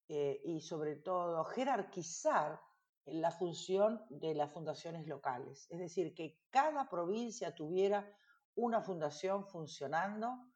[0.09, 2.61] eh, y sobre todo jerarquizar
[3.07, 5.67] la función de las fundaciones locales.
[5.71, 8.11] Es decir, que cada provincia tuviera
[8.55, 10.47] una fundación funcionando,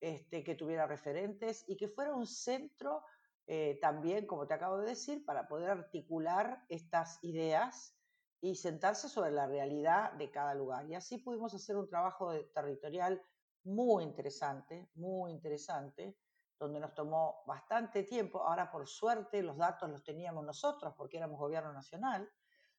[0.00, 3.02] este, que tuviera referentes y que fuera un centro
[3.46, 7.96] eh, también, como te acabo de decir, para poder articular estas ideas
[8.40, 10.86] y sentarse sobre la realidad de cada lugar.
[10.88, 13.20] Y así pudimos hacer un trabajo territorial
[13.64, 16.16] muy interesante, muy interesante,
[16.58, 18.42] donde nos tomó bastante tiempo.
[18.42, 22.28] Ahora, por suerte, los datos los teníamos nosotros porque éramos gobierno nacional.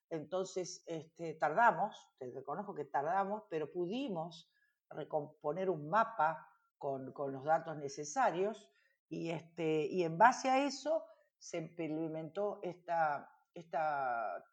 [0.10, 4.52] Entonces, este, tardamos, te reconozco que tardamos, pero pudimos
[4.90, 8.70] recomponer un mapa con, con los datos necesarios
[9.08, 11.06] y, este, y en base a eso
[11.38, 14.44] se implementó esta, esta,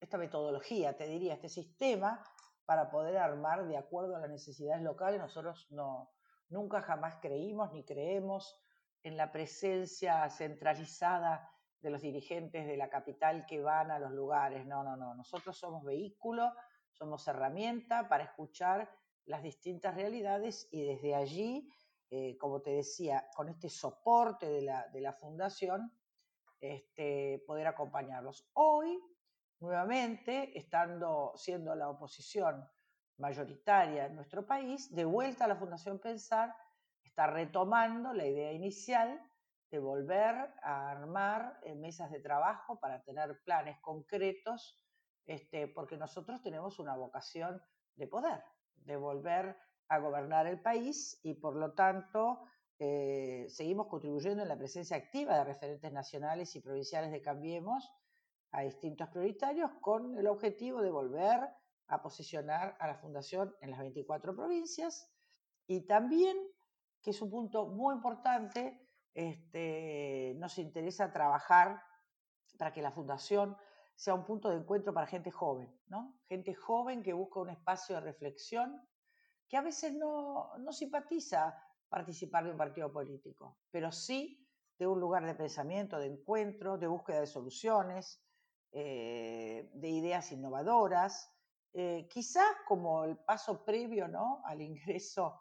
[0.00, 2.22] esta metodología, te diría, este sistema
[2.64, 5.20] para poder armar de acuerdo a las necesidades locales.
[5.20, 6.12] Nosotros no,
[6.48, 8.61] nunca jamás creímos ni creemos
[9.02, 14.64] en la presencia centralizada de los dirigentes de la capital que van a los lugares.
[14.66, 15.14] No, no, no.
[15.14, 16.52] Nosotros somos vehículo,
[16.92, 18.88] somos herramienta para escuchar
[19.24, 21.68] las distintas realidades y desde allí,
[22.10, 25.92] eh, como te decía, con este soporte de la, de la fundación,
[26.60, 28.48] este, poder acompañarlos.
[28.52, 29.00] Hoy,
[29.58, 32.68] nuevamente, estando siendo la oposición
[33.18, 36.54] mayoritaria en nuestro país, de vuelta a la Fundación Pensar,
[37.12, 39.20] está retomando la idea inicial
[39.70, 44.82] de volver a armar eh, mesas de trabajo para tener planes concretos,
[45.26, 47.60] este, porque nosotros tenemos una vocación
[47.96, 48.42] de poder,
[48.76, 52.44] de volver a gobernar el país y por lo tanto
[52.78, 57.92] eh, seguimos contribuyendo en la presencia activa de referentes nacionales y provinciales de Cambiemos
[58.52, 61.40] a distintos prioritarios con el objetivo de volver
[61.88, 65.12] a posicionar a la Fundación en las 24 provincias
[65.66, 66.36] y también,
[67.02, 71.82] que es un punto muy importante, este, nos interesa trabajar
[72.58, 73.56] para que la Fundación
[73.94, 76.18] sea un punto de encuentro para gente joven, ¿no?
[76.28, 78.80] Gente joven que busca un espacio de reflexión,
[79.48, 81.54] que a veces no, no simpatiza
[81.88, 86.86] participar de un partido político, pero sí de un lugar de pensamiento, de encuentro, de
[86.86, 88.24] búsqueda de soluciones,
[88.72, 91.30] eh, de ideas innovadoras,
[91.74, 94.42] eh, quizás como el paso previo ¿no?
[94.44, 95.40] al ingreso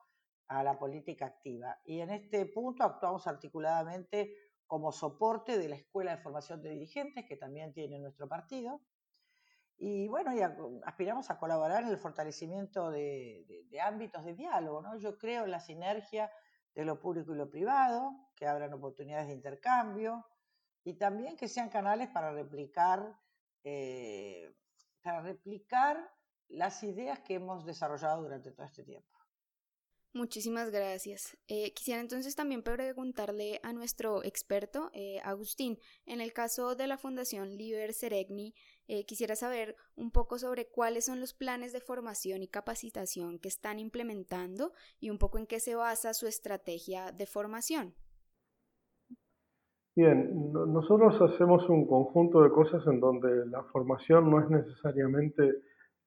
[0.51, 1.79] a la política activa.
[1.85, 4.35] Y en este punto actuamos articuladamente
[4.67, 8.81] como soporte de la Escuela de Formación de Dirigentes, que también tiene nuestro partido.
[9.77, 10.31] Y bueno,
[10.83, 14.81] aspiramos a colaborar en el fortalecimiento de, ámbitos de diálogo.
[14.81, 14.97] ¿no?
[14.97, 16.29] Yo creo en la sinergia
[16.75, 20.25] de lo público y lo privado, que abran oportunidades de intercambio
[20.83, 23.17] y también que sean canales para replicar,
[23.63, 24.53] eh,
[25.01, 26.11] para replicar
[26.49, 29.20] las ideas que hemos desarrollado durante todo este tiempo.
[30.13, 31.37] Muchísimas gracias.
[31.47, 36.97] Eh, quisiera entonces también preguntarle a nuestro experto, eh, Agustín, en el caso de la
[36.97, 38.53] Fundación Liber Seregni,
[38.89, 43.47] eh, quisiera saber un poco sobre cuáles son los planes de formación y capacitación que
[43.47, 47.93] están implementando y un poco en qué se basa su estrategia de formación.
[49.95, 55.53] Bien, nosotros hacemos un conjunto de cosas en donde la formación no es necesariamente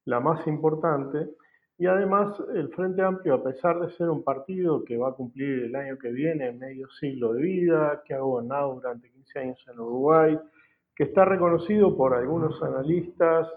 [0.05, 1.37] la más importante,
[1.76, 5.64] y además, el Frente Amplio, a pesar de ser un partido que va a cumplir
[5.64, 9.80] el año que viene medio siglo de vida, que ha gobernado durante 15 años en
[9.80, 10.38] Uruguay,
[10.94, 13.48] que está reconocido por algunos analistas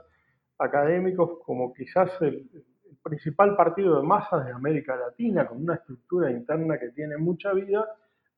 [0.58, 2.50] académicos como quizás el,
[3.04, 7.88] principal partido de masas de América Latina, con una estructura interna que tiene mucha vida,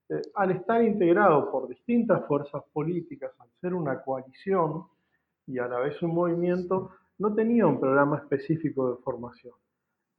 [0.09, 4.83] eh, al estar integrado por distintas fuerzas políticas, al ser una coalición
[5.47, 9.53] y a la vez un movimiento, no tenía un programa específico de formación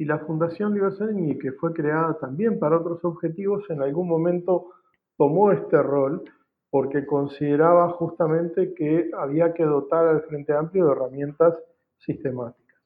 [0.01, 4.71] y la Fundación Liberserini, que fue creada también para otros objetivos, en algún momento
[5.19, 6.25] tomó este rol
[6.71, 11.55] porque consideraba justamente que había que dotar al Frente Amplio de herramientas
[11.99, 12.81] sistemáticas.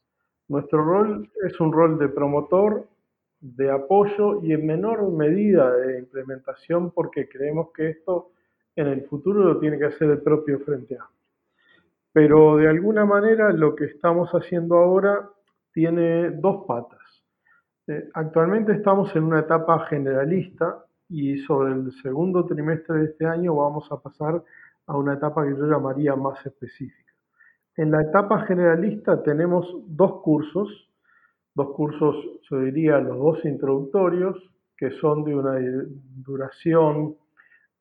[0.49, 2.89] Nuestro rol es un rol de promotor,
[3.41, 8.33] de apoyo y en menor medida de implementación porque creemos que esto
[8.75, 11.21] en el futuro lo tiene que hacer el propio Frente Amplio.
[12.13, 15.31] Pero de alguna manera lo que estamos haciendo ahora
[15.73, 17.04] tiene dos patas.
[17.87, 23.57] Eh, actualmente estamos en una etapa generalista y sobre el segundo trimestre de este año
[23.57, 24.43] vamos a pasar
[24.87, 27.13] a una etapa que yo llamaría más específica.
[27.77, 30.89] En la etapa generalista tenemos dos cursos,
[31.55, 32.17] dos cursos,
[32.49, 34.37] yo diría los dos introductorios,
[34.79, 35.59] que son de una
[36.25, 37.17] duración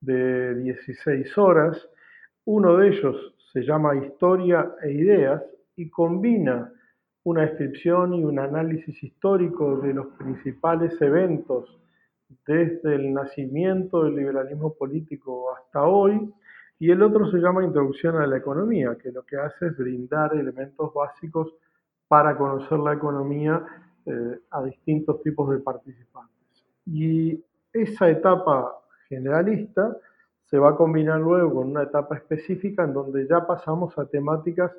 [0.01, 1.89] de 16 horas.
[2.43, 5.41] Uno de ellos se llama Historia e Ideas
[5.77, 6.73] y combina
[7.23, 11.79] una descripción y un análisis histórico de los principales eventos
[12.45, 16.33] desde el nacimiento del liberalismo político hasta hoy,
[16.79, 20.33] y el otro se llama Introducción a la Economía, que lo que hace es brindar
[20.35, 21.53] elementos básicos
[22.07, 23.63] para conocer la economía
[24.05, 26.65] eh, a distintos tipos de participantes.
[26.85, 28.75] Y esa etapa
[29.07, 29.95] generalista
[30.45, 34.71] se va a combinar luego con una etapa específica en donde ya pasamos a temáticas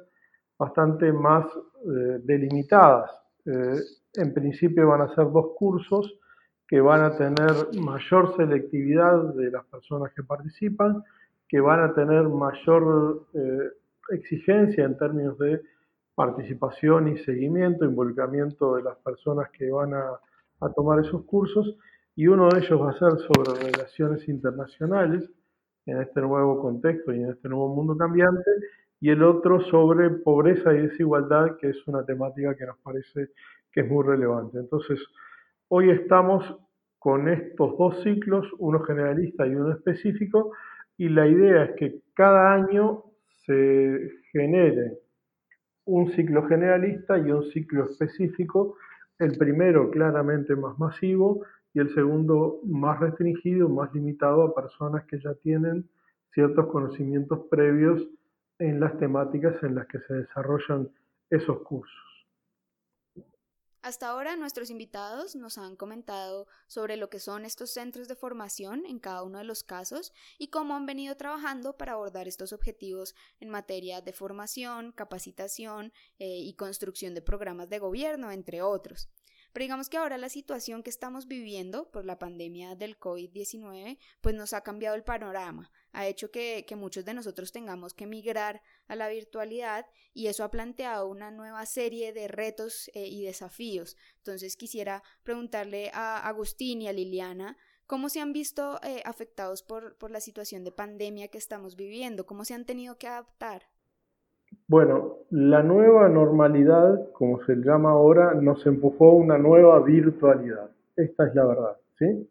[0.59, 3.11] bastante más eh, delimitadas.
[3.47, 3.81] Eh,
[4.15, 6.19] en principio van a ser dos cursos
[6.67, 11.03] que van a tener mayor selectividad de las personas que participan,
[11.49, 13.71] que van a tener mayor eh,
[14.11, 15.61] exigencia en términos de
[16.15, 20.21] participación y seguimiento, involucramiento de las personas que van a,
[20.61, 21.77] a tomar esos cursos,
[22.17, 25.29] y uno de ellos va a ser sobre relaciones internacionales
[25.87, 28.51] en este nuevo contexto y en este nuevo mundo cambiante,
[29.05, 33.33] y el otro sobre pobreza y desigualdad, que es una temática que nos parece
[33.71, 34.57] que es muy relevante.
[34.57, 34.99] Entonces,
[35.69, 36.43] hoy estamos
[36.99, 40.53] con estos dos ciclos, uno generalista y uno específico,
[40.97, 43.05] y la idea es que cada año
[43.45, 45.01] se genere
[45.85, 48.79] un ciclo generalista y un ciclo específico,
[49.19, 51.45] el primero claramente más masivo
[51.75, 55.91] y el segundo más restringido, más limitado a personas que ya tienen
[56.33, 58.09] ciertos conocimientos previos
[58.59, 60.91] en las temáticas en las que se desarrollan
[61.31, 62.05] esos cursos.
[63.85, 68.87] Hasta ahora nuestros invitados nos han comentado sobre lo que son estos centros de formación
[68.87, 73.15] en cada uno de los casos y cómo han venido trabajando para abordar estos objetivos
[73.41, 79.11] en materia de formación, capacitación eh, y construcción de programas de gobierno, entre otros.
[79.55, 84.35] Pero digamos que ahora la situación que estamos viviendo por la pandemia del COVID-19 pues
[84.35, 88.97] nos ha cambiado el panorama, ha hecho que, muchos de nosotros tengamos que migrar a
[88.97, 93.97] la virtualidad y eso ha planteado una nueva serie de retos eh, y desafíos.
[94.17, 99.97] Entonces quisiera preguntarle a Agustín y a Liliana cómo se han visto eh, afectados por,
[99.99, 103.71] por la situación de pandemia que estamos viviendo, cómo se han tenido que adaptar.
[104.67, 110.71] Bueno, la nueva normalidad, como se llama ahora, nos empujó a una nueva virtualidad.
[110.95, 112.31] Esta es la verdad, ¿sí?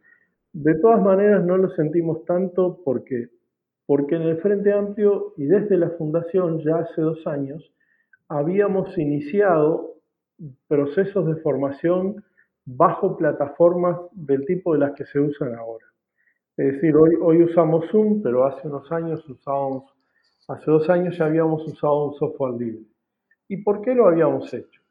[0.53, 3.27] De todas maneras, no lo sentimos tanto porque,
[3.85, 7.73] porque en el Frente Amplio y desde la Fundación ya hace dos años
[8.29, 9.95] habíamos iniciado
[10.69, 12.23] procesos de formación
[12.63, 15.85] bajo plataformas del tipo de las que se usan ahora.
[16.55, 19.93] Es decir, hoy, hoy usamos Zoom, pero hace unos años usábamos
[20.45, 22.83] Hace dos años ya habíamos usado un software libre.
[23.47, 24.81] ¿Y por qué lo habíamos hecho?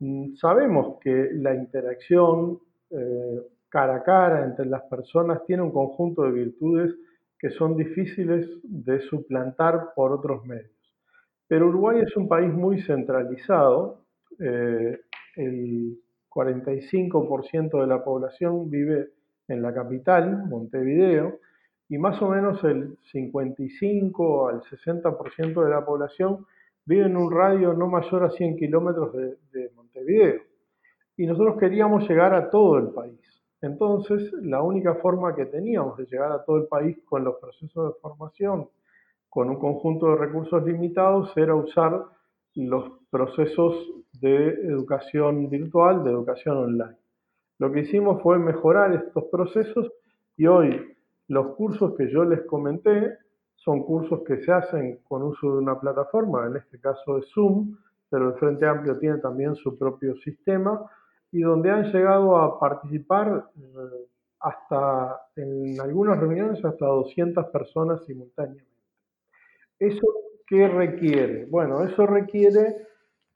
[0.00, 2.58] Mm, sabemos que la interacción
[2.90, 6.94] eh, cara a cara entre las personas tiene un conjunto de virtudes
[7.38, 10.70] que son difíciles de suplantar por otros medios.
[11.46, 14.04] Pero Uruguay es un país muy centralizado.
[14.38, 14.98] Eh,
[15.36, 15.98] el
[16.30, 19.10] 45% de la población vive
[19.48, 21.38] en la capital, Montevideo,
[21.88, 26.46] y más o menos el 55 al 60% de la población
[26.86, 30.40] vive en un radio no mayor a 100 kilómetros de, Montevideo.
[31.16, 33.20] Y nosotros queríamos llegar a todo el país.
[33.60, 37.94] Entonces, la única forma que teníamos de llegar a todo el país con los procesos
[37.94, 38.68] de formación,
[39.28, 42.04] con un conjunto de recursos limitados, era usar
[42.54, 43.74] los procesos
[44.20, 46.96] de educación virtual, de educación online.
[47.58, 49.90] Lo que hicimos fue mejorar estos procesos
[50.36, 50.94] y hoy
[51.28, 53.16] los cursos que yo les comenté
[53.64, 57.76] son cursos que se hacen con uso de una plataforma, en este caso es Zoom,
[58.10, 60.84] pero el Frente Amplio tiene también su propio sistema
[61.32, 64.06] y donde han llegado a participar eh,
[64.40, 68.70] hasta en algunas reuniones hasta 200 personas simultáneamente.
[69.78, 70.06] ¿Eso
[70.46, 71.46] qué requiere?
[71.46, 72.86] Bueno, eso requiere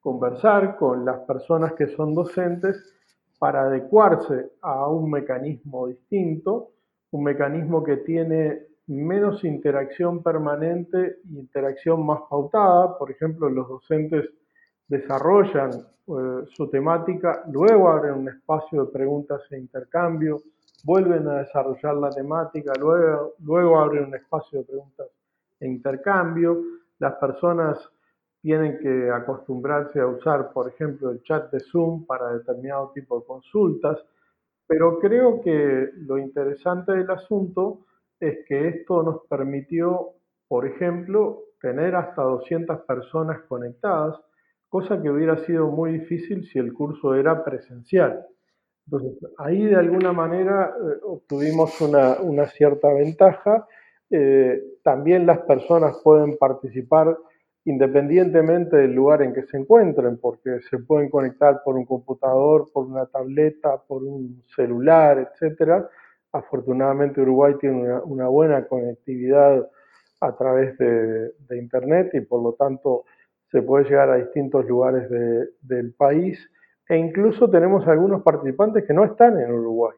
[0.00, 2.94] conversar con las personas que son docentes
[3.38, 6.72] para adecuarse a un mecanismo distinto
[7.10, 12.96] un mecanismo que tiene menos interacción permanente e interacción más pautada.
[12.98, 14.28] Por ejemplo, los docentes
[14.88, 20.40] desarrollan eh, su temática, luego abren un espacio de preguntas e intercambio,
[20.84, 25.06] vuelven a desarrollar la temática, luego, luego abren un espacio de preguntas
[25.60, 26.62] e intercambio.
[26.98, 27.78] Las personas
[28.40, 33.26] tienen que acostumbrarse a usar, por ejemplo, el chat de Zoom para determinado tipo de
[33.26, 33.98] consultas.
[34.66, 37.86] Pero creo que lo interesante del asunto
[38.20, 40.14] es que esto nos permitió,
[40.48, 44.20] por ejemplo, tener hasta 200 personas conectadas,
[44.68, 48.24] cosa que hubiera sido muy difícil si el curso era presencial.
[48.86, 53.66] Entonces, ahí de alguna manera eh, obtuvimos una, cierta ventaja.
[54.10, 57.16] Eh, también las personas pueden participar
[57.64, 62.86] independientemente del lugar en que se encuentren, porque se pueden conectar por un computador, por
[62.86, 65.84] una tableta, por un celular, etc.
[66.32, 69.68] Afortunadamente Uruguay tiene una, buena conectividad
[70.20, 73.04] a través de, Internet y por lo tanto
[73.50, 75.08] se puede llegar a distintos lugares
[75.60, 76.38] del país
[76.88, 79.96] e incluso tenemos algunos participantes que no están en Uruguay.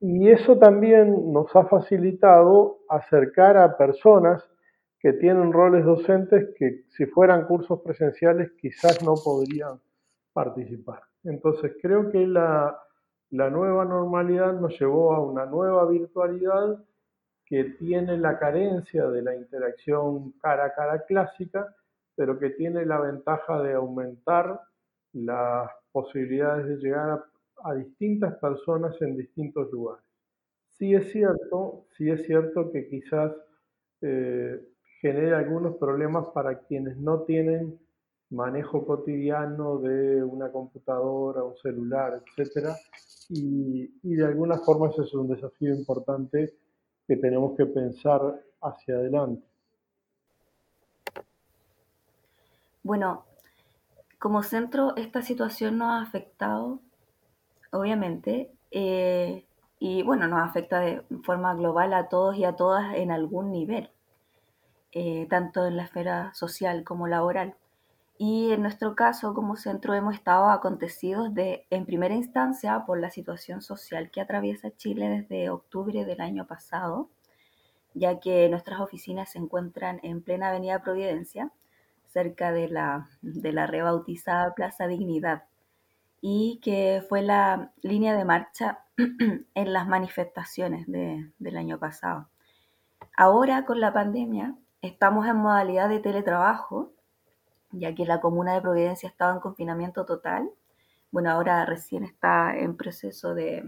[0.00, 4.42] Y eso también nos ha facilitado acercar a personas
[4.98, 9.80] que tienen roles docentes que si fueran cursos presenciales quizás no podrían
[10.32, 11.00] participar.
[11.24, 12.76] Entonces creo que la,
[13.30, 16.82] nueva normalidad nos llevó a una nueva virtualidad
[17.44, 21.74] que tiene la carencia de la interacción cara a cara clásica,
[22.16, 24.60] pero que tiene la ventaja de aumentar
[25.12, 27.24] las posibilidades de llegar
[27.62, 30.04] a, distintas personas en distintos lugares.
[30.72, 33.32] Sí es cierto, sí es cierto que quizás
[34.02, 34.60] eh,
[35.00, 37.78] genera algunos problemas para quienes no tienen
[38.30, 42.68] manejo cotidiano de una computadora, un celular, etc.
[43.28, 46.54] Y, de alguna forma ese es un desafío importante
[47.06, 49.46] que tenemos que pensar hacia adelante.
[52.82, 53.24] Bueno,
[54.18, 56.80] como centro esta situación nos ha afectado,
[57.72, 59.44] obviamente, eh,
[59.78, 63.90] y bueno, nos afecta de forma global a todos y a todas en algún nivel.
[64.98, 67.54] Eh, tanto en la esfera social como laboral.
[68.18, 73.10] Y en nuestro caso, como centro, hemos estado acontecidos de, en primera instancia por la
[73.10, 77.10] situación social que atraviesa Chile desde octubre del año pasado,
[77.92, 81.52] ya que nuestras oficinas se encuentran en plena Avenida Providencia,
[82.06, 85.44] cerca de la, de la rebautizada Plaza Dignidad,
[86.22, 92.30] y que fue la línea de marcha en las manifestaciones del año pasado.
[93.14, 96.95] Ahora, con la pandemia, estamos en modalidad de teletrabajo,
[97.78, 100.50] ya que la comuna de Providencia estaba en confinamiento total.
[101.10, 103.64] Bueno, ahora recién está en proceso de,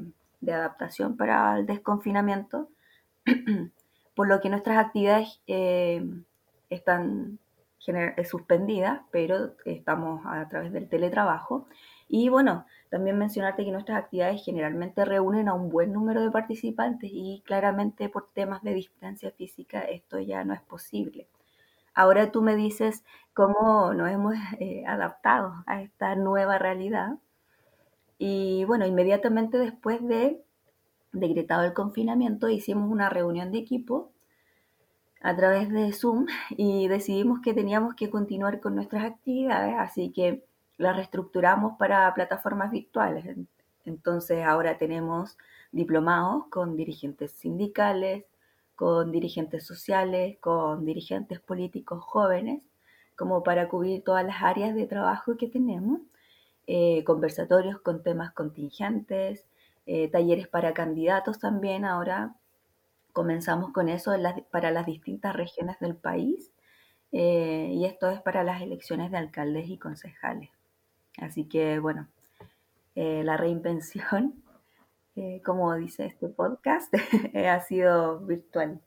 [0.46, 2.68] adaptación para el desconfinamiento,
[4.14, 6.04] por lo que nuestras actividades eh,
[6.70, 7.38] están
[7.86, 11.66] eh, suspendidas, pero estamos a través del teletrabajo.
[12.08, 17.10] Y bueno, también mencionarte que nuestras actividades generalmente reúnen a un buen número de participantes
[17.12, 21.28] y claramente por temas de distancia física esto ya no es posible.
[21.98, 23.02] Ahora tú me dices
[23.34, 27.18] cómo nos hemos eh, adaptado a esta nueva realidad.
[28.18, 30.40] Y bueno, inmediatamente después de
[31.10, 34.12] decretado el confinamiento hicimos una reunión de equipo
[35.22, 40.44] a través de Zoom y decidimos que teníamos que continuar con nuestras actividades, así que
[40.76, 43.36] la reestructuramos para plataformas virtuales.
[43.84, 45.36] Entonces ahora tenemos
[45.72, 48.24] diplomados con dirigentes sindicales,
[48.78, 52.62] con dirigentes sociales, con dirigentes políticos jóvenes,
[53.16, 56.00] como para cubrir todas las áreas de trabajo que tenemos,
[56.68, 59.48] eh, conversatorios con temas contingentes,
[59.86, 61.84] eh, talleres para candidatos también.
[61.84, 62.36] Ahora
[63.12, 64.12] comenzamos con eso
[64.52, 66.52] para las distintas regiones del país
[67.10, 70.50] eh, y esto es para las elecciones de alcaldes y concejales.
[71.16, 72.06] Así que bueno,
[72.94, 74.40] la reinvención,
[75.18, 76.94] eh, como dice este podcast,
[77.34, 78.80] ha sido virtual.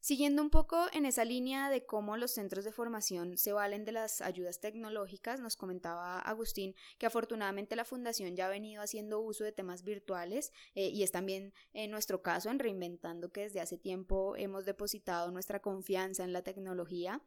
[0.00, 3.92] Siguiendo un poco en esa línea de cómo los centros de formación se valen de
[3.92, 9.44] las ayudas tecnológicas, nos comentaba Agustín que afortunadamente la Fundación ya ha venido haciendo uso
[9.44, 13.76] de temas virtuales eh, y es también en nuestro caso en Reinventando que desde hace
[13.76, 17.20] tiempo hemos depositado nuestra confianza en la tecnología.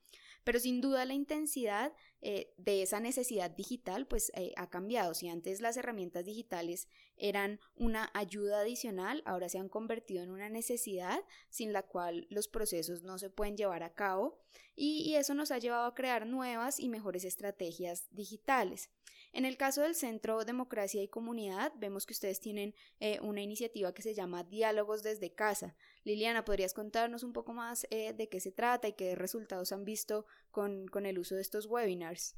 [0.43, 1.93] Pero sin duda la intensidad
[2.25, 5.13] eh, de esa necesidad digital pues eh, ha cambiado.
[5.13, 10.47] Si antes las herramientas digitales eran una ayuda adicional, ahora se han convertido en una
[10.47, 11.19] necesidad
[11.49, 14.39] sin la cual los procesos no se pueden llevar a cabo
[14.75, 18.89] y eso nos ha llevado a crear nuevas y mejores estrategias digitales.
[19.33, 23.91] En el caso del Centro Democracia y Comunidad, vemos que ustedes tienen eh, una iniciativa
[23.91, 25.73] que se llama Diálogos desde casa.
[26.03, 29.85] Liliana, ¿podrías contarnos un poco más eh, de qué se trata y qué resultados han
[29.85, 32.35] visto con, el uso de estos webinars?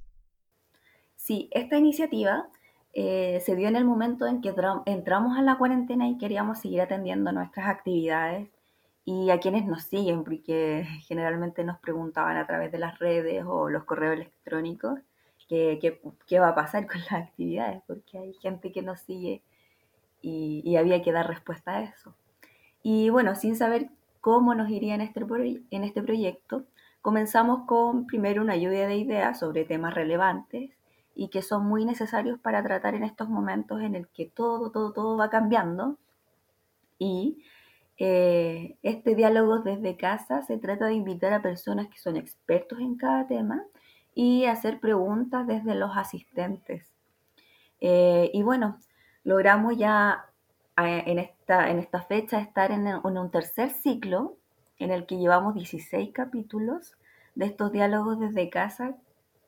[1.18, 2.48] Sí, esta iniciativa
[2.94, 6.80] eh, se dio en el momento en que entramos a la cuarentena y queríamos seguir
[6.80, 8.48] atendiendo nuestras actividades
[9.04, 13.70] y a quienes nos siguen, porque generalmente nos preguntaban a través de las redes o
[13.70, 15.02] los correos electrónicos
[15.48, 19.42] qué, qué, va a pasar con las actividades, porque hay gente que nos sigue
[20.22, 22.16] y, había que dar respuesta a eso.
[22.82, 23.90] Y bueno, sin saber
[24.22, 25.22] cómo nos iría en este,
[25.72, 26.66] en este proyecto,
[27.02, 30.72] comenzamos con primero una lluvia de ideas sobre temas relevantes
[31.14, 34.92] y que son muy necesarios para tratar en estos momentos en el que todo, todo,
[34.94, 35.98] todo va cambiando.
[36.98, 37.44] Y
[37.98, 42.96] eh, este diálogo desde casa se trata de invitar a personas que son expertos en
[42.98, 43.64] cada tema
[44.16, 46.90] y hacer preguntas desde los asistentes.
[47.82, 48.80] Eh, y bueno,
[49.24, 50.26] logramos ya
[50.78, 54.38] en, esta, en esta fecha estar en, un tercer ciclo
[54.80, 56.94] en el que llevamos 16 capítulos
[57.36, 58.96] de estos diálogos desde casa,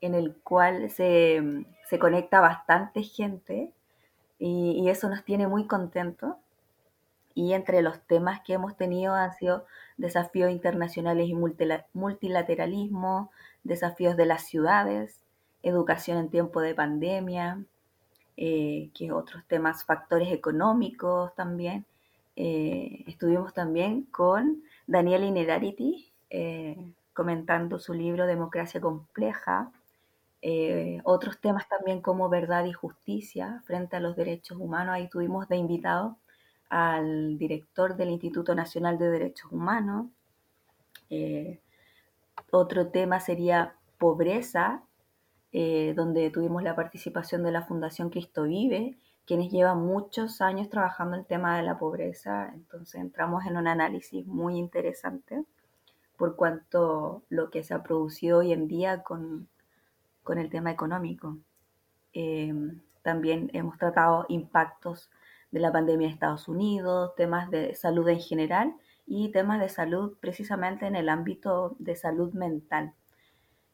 [0.02, 1.66] en el cual se,
[2.00, 3.72] conecta bastante gente
[4.38, 6.36] y, y, eso nos tiene muy contentos.
[7.34, 9.66] Y entre los temas que hemos tenido han sido
[9.96, 13.32] desafíos internacionales y multilateralismo,
[13.68, 15.22] desafíos de las ciudades,
[15.62, 17.64] educación en tiempo de pandemia,
[18.38, 21.86] eh, que otros temas, factores económicos también.
[22.36, 26.78] Eh, estuvimos también con Daniel Inerarity eh,
[27.14, 29.72] comentando su libro Democracia Compleja,
[31.04, 34.94] otros temas también como verdad y justicia frente a los derechos humanos.
[34.94, 36.16] Ahí tuvimos de invitado
[36.70, 40.08] al director del Instituto Nacional de Derechos Humanos,
[42.52, 44.84] otro tema sería pobreza,
[45.52, 51.18] eh, donde tuvimos la participación de la Fundación Cristo Vive, quienes llevan muchos años trabajando
[51.18, 52.52] el tema de la pobreza.
[52.54, 55.44] Entonces entramos en un análisis muy interesante
[56.18, 59.50] por cuanto lo que se ha producido hoy en día con,
[60.36, 61.38] el tema económico.
[62.14, 62.54] Eh,
[63.02, 65.10] también hemos tratado impactos
[65.52, 68.76] de la pandemia en Estados Unidos, temas de salud en general
[69.08, 72.94] y temas de salud precisamente en el ámbito de salud mental.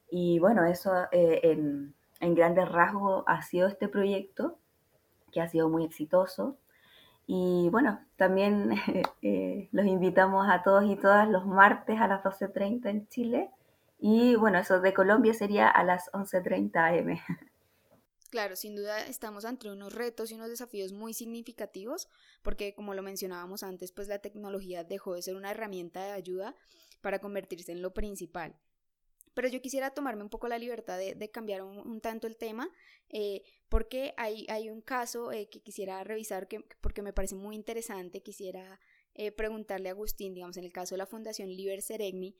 [0.09, 4.59] Y bueno, eso eh, en, en grandes rasgos ha sido este proyecto,
[5.31, 6.57] que ha sido muy exitoso.
[7.25, 8.73] Y bueno, también
[9.23, 13.49] eh, los invitamos a todos y todas los martes a las 12.30 en Chile.
[13.99, 17.17] Y bueno, eso de Colombia sería a las 11.30 am.
[18.33, 22.09] Claro, sin duda estamos ante unos retos y unos desafíos muy significativos
[22.41, 26.55] porque como lo mencionábamos antes, pues la tecnología dejó de ser una herramienta de ayuda
[27.01, 28.59] para convertirse en lo principal.
[29.35, 32.71] Pero yo quisiera tomarme un poco la libertad de, cambiar un, tanto el tema,
[33.09, 38.23] eh, porque hay, un caso eh, que quisiera revisar que, porque me parece muy interesante,
[38.23, 38.79] quisiera
[39.15, 42.35] eh, preguntarle a Agustín, digamos, en el caso de la Fundación Liber Seregni,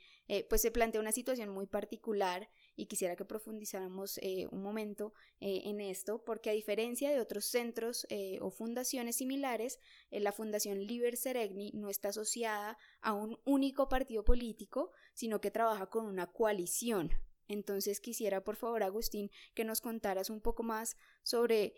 [0.50, 5.62] pues se plantea una situación muy particular y quisiera que profundizáramos eh, un momento eh,
[5.66, 11.18] en esto, porque a diferencia de otros centros eh, o fundaciones similares, la Fundación Liber
[11.18, 17.12] Seregni no está asociada a un único partido político, sino que trabaja con una coalición.
[17.48, 21.74] Entonces quisiera, por favor, Agustín, que nos contaras un poco más sobre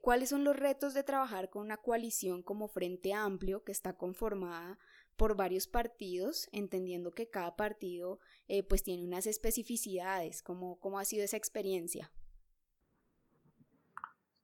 [0.00, 4.78] cuáles son los retos de trabajar con una coalición como Frente Amplio, que está conformada
[5.16, 8.18] por varios partidos, entendiendo que cada partido
[8.48, 10.42] eh, pues tiene unas especificidades.
[10.42, 12.10] ¿Cómo, ¿Cómo, ha sido esa experiencia?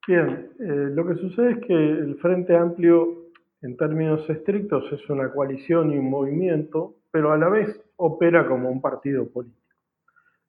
[0.06, 3.30] Bien, eh, lo que sucede es que el Frente Amplio,
[3.62, 8.70] en términos estrictos, es una coalición y un movimiento, pero a la vez opera como
[8.70, 9.60] un partido político.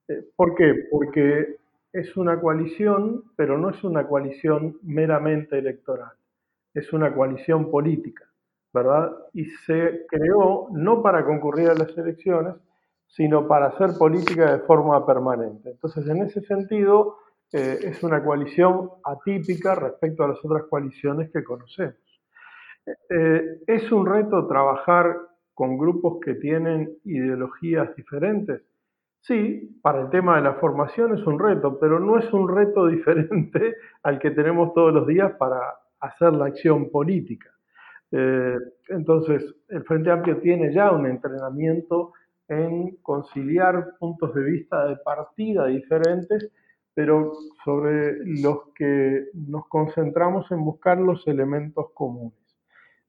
[0.07, 0.87] Eh, ¿Por qué?
[0.89, 1.57] Porque
[1.93, 6.13] es una coalición, pero no es una coalición meramente electoral,
[6.73, 8.31] es una coalición política.
[8.73, 9.11] ¿verdad?
[9.33, 12.55] Y se creó no para concurrir a las elecciones,
[13.07, 15.71] sino para hacer política de forma permanente.
[15.71, 17.17] Entonces, en ese sentido,
[17.51, 21.97] eh, es una coalición atípica respecto a las otras coaliciones que conocemos.
[23.09, 25.17] Eh, ¿Es un reto trabajar
[25.53, 28.61] con grupos que tienen ideologías diferentes?
[29.21, 32.87] Sí, para el tema de la formación es un reto, pero no es un reto
[32.87, 35.59] diferente al que tenemos todos los días para
[35.99, 37.49] hacer la acción política.
[38.11, 38.57] Eh,
[38.89, 42.13] entonces, el Frente Amplio tiene ya un entrenamiento
[42.47, 46.51] en conciliar puntos de vista de partida diferentes,
[46.93, 47.31] pero
[47.63, 52.37] sobre los que nos concentramos en buscar los elementos comunes.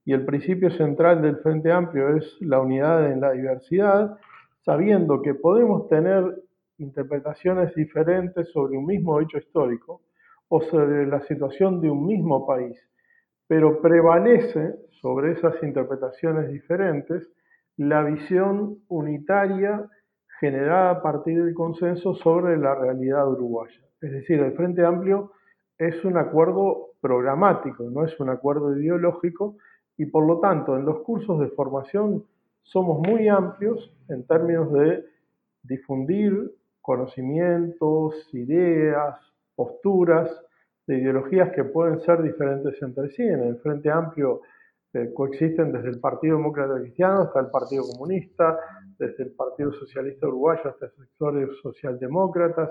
[0.05, 4.19] Y el principio central del Frente Amplio es la unidad en la diversidad,
[4.65, 6.43] sabiendo que podemos tener
[6.79, 10.03] interpretaciones diferentes sobre un mismo hecho histórico
[10.49, 12.79] o sobre la situación de un mismo país,
[13.47, 17.29] pero prevalece sobre esas interpretaciones diferentes
[17.77, 19.89] la visión unitaria
[20.41, 23.81] generada a partir del consenso sobre la realidad uruguaya.
[24.01, 25.33] Es decir, el Frente Amplio
[25.79, 29.57] es un acuerdo programático, no es un acuerdo ideológico
[29.97, 32.25] y por lo tanto en los cursos de formación
[32.63, 35.05] somos muy amplios en términos de
[35.63, 39.17] difundir conocimientos, ideas,
[39.55, 40.31] posturas,
[40.87, 43.23] de ideologías que pueden ser diferentes entre sí.
[43.23, 44.41] En el Frente Amplio
[44.93, 48.59] eh, coexisten desde el Partido Demócrata Cristiano hasta el Partido Comunista,
[48.99, 52.71] desde el Partido Socialista Uruguayo hasta sectores socialdemócratas,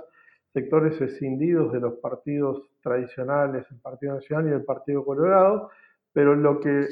[0.53, 5.69] sectores escindidos de los partidos tradicionales, el Partido Nacional y el Partido Colorado,
[6.13, 6.87] pero lo que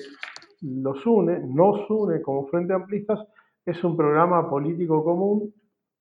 [0.62, 3.20] los une, nos une como Frente Amplistas,
[3.66, 5.54] es un programa político común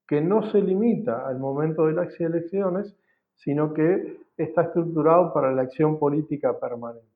[0.07, 2.97] que no se limita al momento de las elecciones,
[3.35, 7.07] sino que está estructurado para la acción política permanente.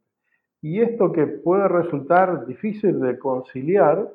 [0.60, 4.08] Y esto que puede resultar difícil de conciliar,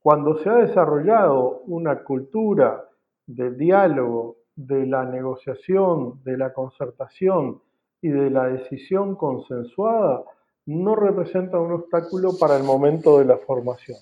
[0.00, 2.88] cuando se ha desarrollado una cultura
[3.26, 7.60] del diálogo, de la negociación, de la concertación
[8.00, 10.22] y de la decisión consensuada,
[10.66, 13.98] no representa un obstáculo para el momento de la formación.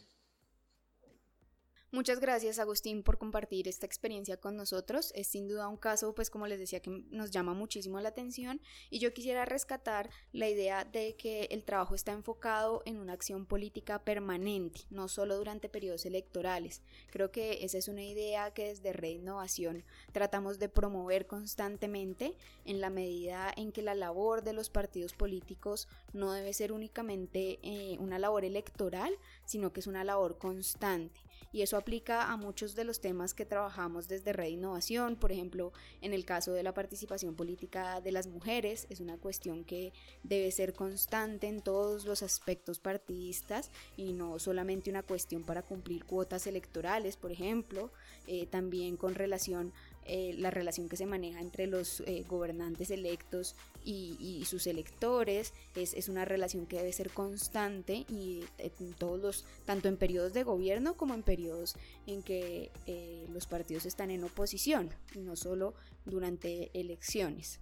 [1.95, 5.13] Muchas gracias Agustín por compartir esta experiencia con nosotros.
[5.15, 8.61] Es sin duda un caso, pues como les decía, que nos llama muchísimo la atención
[8.91, 13.47] y yo quisiera rescatar la idea de que el trabajo está enfocado en una acción
[13.47, 16.83] política permanente, no solo durante periodos electorales.
[17.13, 22.81] Creo que esa es una idea que desde Red Innovación tratamos de promover constantemente en
[22.81, 27.97] la medida en que la labor de los partidos políticos no debe ser únicamente eh,
[28.01, 31.21] una labor electoral, sino que es una labor constante
[31.53, 35.72] y eso aplica a muchos de los temas que trabajamos desde Red Innovación, por ejemplo,
[36.01, 40.51] en el caso de la participación política de las mujeres, es una cuestión que debe
[40.51, 46.47] ser constante en todos los aspectos partidistas y no solamente una cuestión para cumplir cuotas
[46.47, 47.91] electorales, por ejemplo,
[48.26, 49.72] eh, también con relación
[50.07, 55.95] eh, la relación que se maneja entre los eh, gobernantes electos y, sus electores es,
[55.95, 60.43] es, una relación que debe ser constante y en todos los, tanto en periodos de
[60.43, 61.77] gobierno como en periodos
[62.07, 62.71] en que
[63.33, 65.75] los partidos están en oposición, y no solo
[66.05, 67.61] durante elecciones.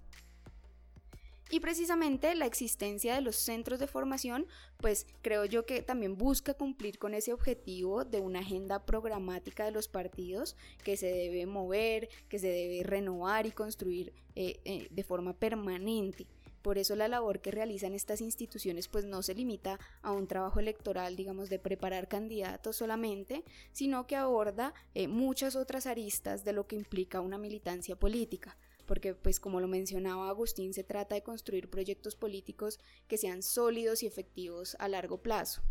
[1.52, 4.46] Y precisamente la existencia de los centros de formación,
[4.78, 9.70] pues creo yo que también busca cumplir con ese objetivo de una agenda programática de
[9.70, 15.04] los partidos que se debe mover, que se debe renovar y construir eh, eh, de
[15.04, 16.26] forma permanente.
[16.62, 20.58] Por eso la labor que realizan estas instituciones pues no se limita a un trabajo
[20.58, 26.66] electoral, digamos, de preparar candidatos solamente, sino que aborda eh, muchas otras aristas de lo
[26.66, 28.56] que implica una militancia política
[28.86, 32.78] porque pues como lo mencionaba Agustín, se trata de construir proyectos políticos
[33.08, 35.62] que sean sólidos y efectivos a largo plazo.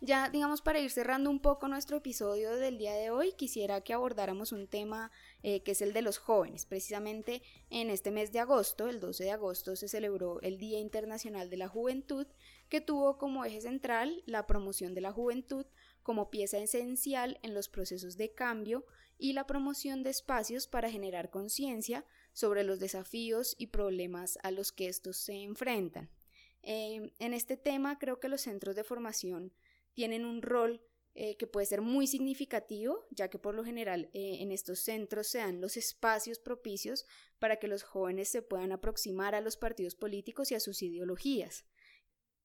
[0.00, 3.92] Ya, digamos, para ir cerrando un poco nuestro episodio del día de hoy, quisiera que
[3.92, 5.10] abordáramos un tema
[5.42, 6.66] eh, que es el de los jóvenes.
[6.66, 11.50] Precisamente en este mes de agosto, el 12 de agosto, se celebró el Día Internacional
[11.50, 12.28] de la Juventud,
[12.68, 15.66] que tuvo como eje central la promoción de la juventud
[16.04, 18.86] como pieza esencial en los procesos de cambio
[19.18, 24.72] y la promoción de espacios para generar conciencia sobre los desafíos y problemas a los
[24.72, 26.10] que estos se enfrentan.
[26.62, 29.52] Eh, en este tema creo que los centros de formación
[29.94, 30.82] tienen un rol
[31.20, 35.26] eh, que puede ser muy significativo, ya que por lo general eh, en estos centros
[35.26, 37.06] se dan los espacios propicios
[37.40, 41.64] para que los jóvenes se puedan aproximar a los partidos políticos y a sus ideologías.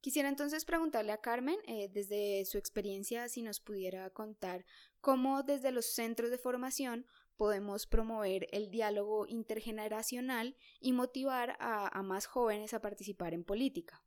[0.03, 4.65] Quisiera entonces preguntarle a Carmen, eh, desde su experiencia, si nos pudiera contar
[4.99, 7.05] cómo desde los centros de formación
[7.37, 14.03] podemos promover el diálogo intergeneracional y motivar a, más jóvenes a participar en política.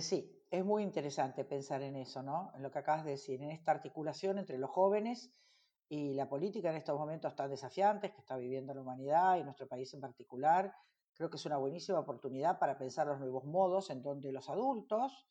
[0.00, 2.50] sí, es muy interesante pensar en eso, ¿no?
[2.56, 5.30] En lo que acabas de decir, en esta articulación entre los jóvenes
[5.88, 9.68] y la política en estos momentos tan desafiantes que está viviendo la humanidad y nuestro
[9.68, 10.74] país en particular.
[11.22, 15.24] Creo que es una buenísima oportunidad para pensar los nuevos modos en donde los adultos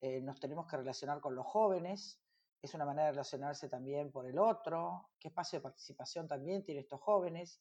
[0.00, 2.22] eh, nos tenemos que relacionar con los jóvenes.
[2.62, 5.10] Es una manera de relacionarse también por el otro.
[5.18, 7.60] ¿Qué espacio de participación también tienen estos jóvenes?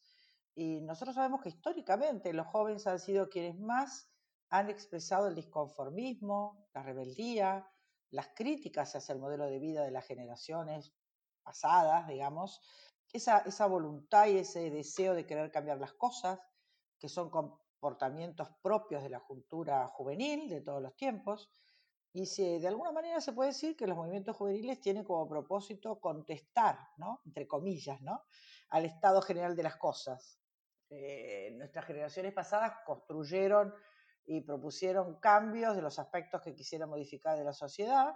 [0.54, 4.12] Y nosotros sabemos que históricamente los jóvenes han sido quienes más
[4.52, 7.68] han expresado el disconformismo, la rebeldía,
[8.12, 10.94] las críticas hacia el modelo de vida de las generaciones
[11.42, 12.62] pasadas, digamos,
[13.12, 16.40] esa, esa voluntad y ese deseo de querer cambiar las cosas,
[17.00, 17.32] que son
[17.82, 21.50] comportamientos propios de la cultura juvenil de todos los tiempos,
[22.14, 26.00] y si, de alguna manera se puede decir que los movimientos juveniles tienen como propósito
[26.00, 27.22] contestar, ¿no?
[27.26, 28.26] entre comillas, ¿no?
[28.70, 30.38] al estado general de las cosas.
[30.90, 33.74] Eh, nuestras generaciones pasadas construyeron
[34.26, 38.14] y propusieron cambios de los aspectos que quisieran modificar de la sociedad.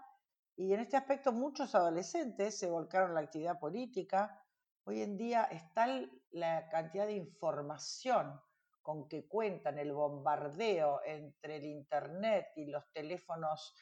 [0.57, 4.43] Y en este aspecto muchos adolescentes se volcaron a la actividad política.
[4.84, 5.88] Hoy en día está
[6.32, 8.39] la cantidad de información
[8.86, 13.73] con que cuentan, el bombardeo entre el Internet y los teléfonos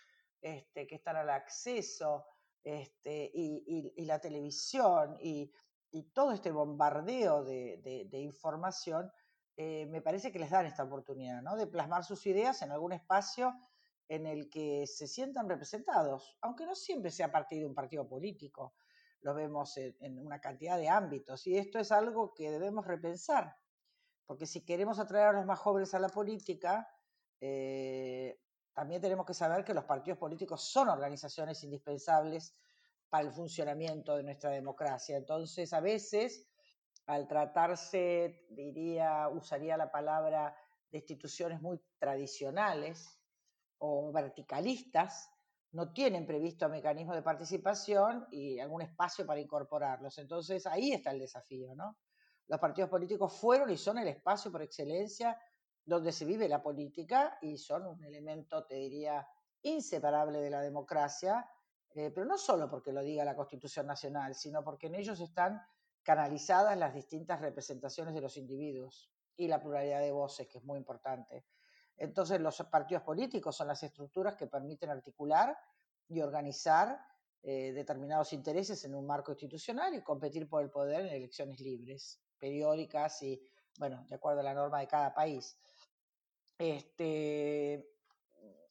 [0.42, 2.26] este, que están al acceso
[2.64, 5.52] este, y, la televisión y,
[6.14, 9.12] todo este bombardeo de información
[9.56, 11.56] eh, me parece que les dan esta oportunidad, ¿no?
[11.56, 13.54] De plasmar sus ideas en algún espacio
[14.10, 18.74] en el que se sientan representados, aunque no siempre sea de un partido político,
[19.22, 23.56] lo vemos en, una cantidad de ámbitos, y esto es algo que debemos repensar,
[24.26, 26.88] porque si queremos atraer a los más jóvenes a la política,
[27.40, 28.40] eh,
[28.74, 32.58] también tenemos que saber que los partidos políticos son organizaciones indispensables
[33.10, 35.18] para el funcionamiento de nuestra democracia.
[35.18, 36.50] Entonces, a veces
[37.06, 40.56] al tratarse, diría, usaría la palabra
[40.90, 43.20] de instituciones muy tradicionales
[43.80, 45.30] o verticalistas,
[45.72, 50.18] no tienen previsto mecanismos de participación y algún espacio para incorporarlos.
[50.20, 51.98] Entonces ahí está el desafío, ¿no?
[52.48, 55.40] Los partidos políticos fueron y son el espacio por excelencia
[55.86, 59.28] donde se vive la política y son un elemento, te diría,
[59.62, 61.50] inseparable de la democracia,
[61.96, 65.62] eh, pero no solo porque lo diga la Constitución Nacional, sino porque en ellos están
[66.02, 70.78] canalizadas las distintas representaciones de los individuos y la pluralidad de voces, que es muy
[70.78, 71.46] importante.
[71.98, 75.58] Entonces, los partidos políticos son las estructuras que permiten articular
[76.08, 77.00] y organizar
[77.42, 82.23] eh, determinados intereses en un marco institucional y competir por el poder en elecciones libres,
[82.44, 83.42] periódicas y,
[83.80, 85.58] bueno, de acuerdo a la norma de cada país.
[86.58, 87.90] Este,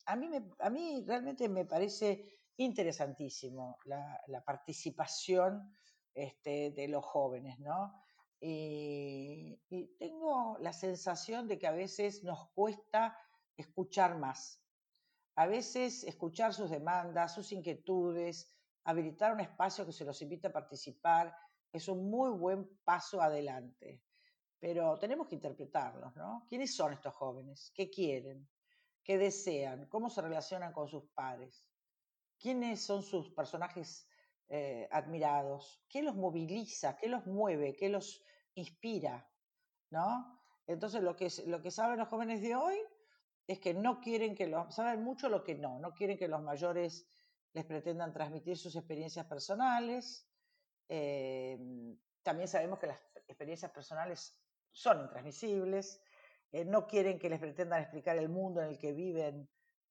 [0.04, 5.74] a, mí a mí realmente me parece interesantísimo la, participación
[6.12, 7.94] este, de los jóvenes, ¿no?
[8.40, 9.58] Y,
[9.98, 13.16] tengo la sensación de que a veces nos cuesta
[13.56, 14.60] escuchar más,
[15.34, 18.52] a veces escuchar sus demandas, sus inquietudes,
[18.84, 21.34] habilitar un espacio que se los invite a participar,
[21.72, 24.02] es un muy buen paso adelante,
[24.58, 26.46] pero tenemos que interpretarlos, ¿no?
[26.48, 27.72] ¿Quiénes son estos jóvenes?
[27.74, 28.48] ¿Qué quieren?
[29.02, 29.86] ¿Qué desean?
[29.88, 31.66] ¿Cómo se relacionan con sus padres?
[32.38, 34.06] ¿Quiénes son sus personajes
[34.48, 35.82] eh, admirados?
[35.88, 36.96] ¿Qué los moviliza?
[36.96, 37.74] ¿Qué los mueve?
[37.74, 38.22] ¿Qué los
[38.54, 39.28] inspira?
[39.90, 40.40] ¿No?
[40.66, 42.76] Entonces, lo que, lo que saben los jóvenes de hoy
[43.46, 46.42] es que no quieren que los, saben mucho lo que no, no quieren que los
[46.42, 47.06] mayores
[47.52, 50.28] les pretendan transmitir sus experiencias personales.
[50.94, 54.38] Em, también sabemos que las experiencias personales
[54.70, 56.02] son intransmisibles.
[56.50, 59.48] Eh, no quieren que les pretendan explicar el mundo en el que viven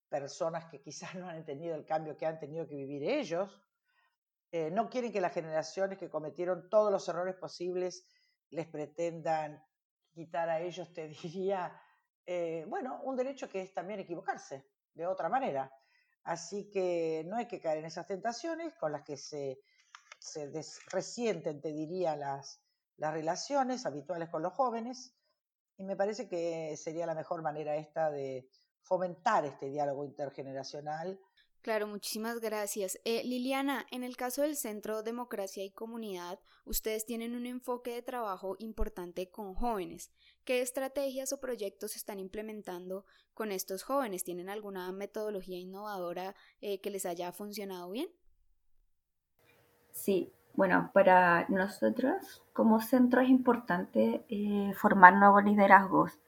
[0.08, 3.50] personas que quizás no han entendido el cambio que han tenido que vivir ellos.
[4.52, 8.06] Eh, no quieren que las generaciones que cometieron todos los errores posibles
[8.52, 9.66] les pretendan
[10.12, 11.82] quitar a ellos, te diría,
[12.28, 15.74] eh, bueno, un derecho que es también equivocarse de otra manera.
[16.26, 19.64] Así que no hay que caer en esas tentaciones con las que se,
[20.22, 20.52] se
[20.92, 22.62] resienten, te diría, las,
[22.98, 25.16] las relaciones habituales con los jóvenes.
[25.78, 28.48] Y me parece que sería la mejor manera esta de
[28.84, 31.20] fomentar este diálogo intergeneracional
[31.62, 33.00] Claro, muchísimas gracias.
[33.06, 38.02] Eh, Liliana, en el caso del Centro Democracia y Comunidad, ustedes tienen un enfoque de
[38.02, 40.12] trabajo importante con jóvenes.
[40.44, 43.06] ¿Qué estrategias o proyectos están implementando
[43.36, 44.24] con estos jóvenes?
[44.24, 48.10] ¿Tienen alguna metodología innovadora eh, que les haya funcionado bien?
[49.92, 56.20] Sí, bueno, para nosotros como centro es importante eh, formar nuevos liderazgos.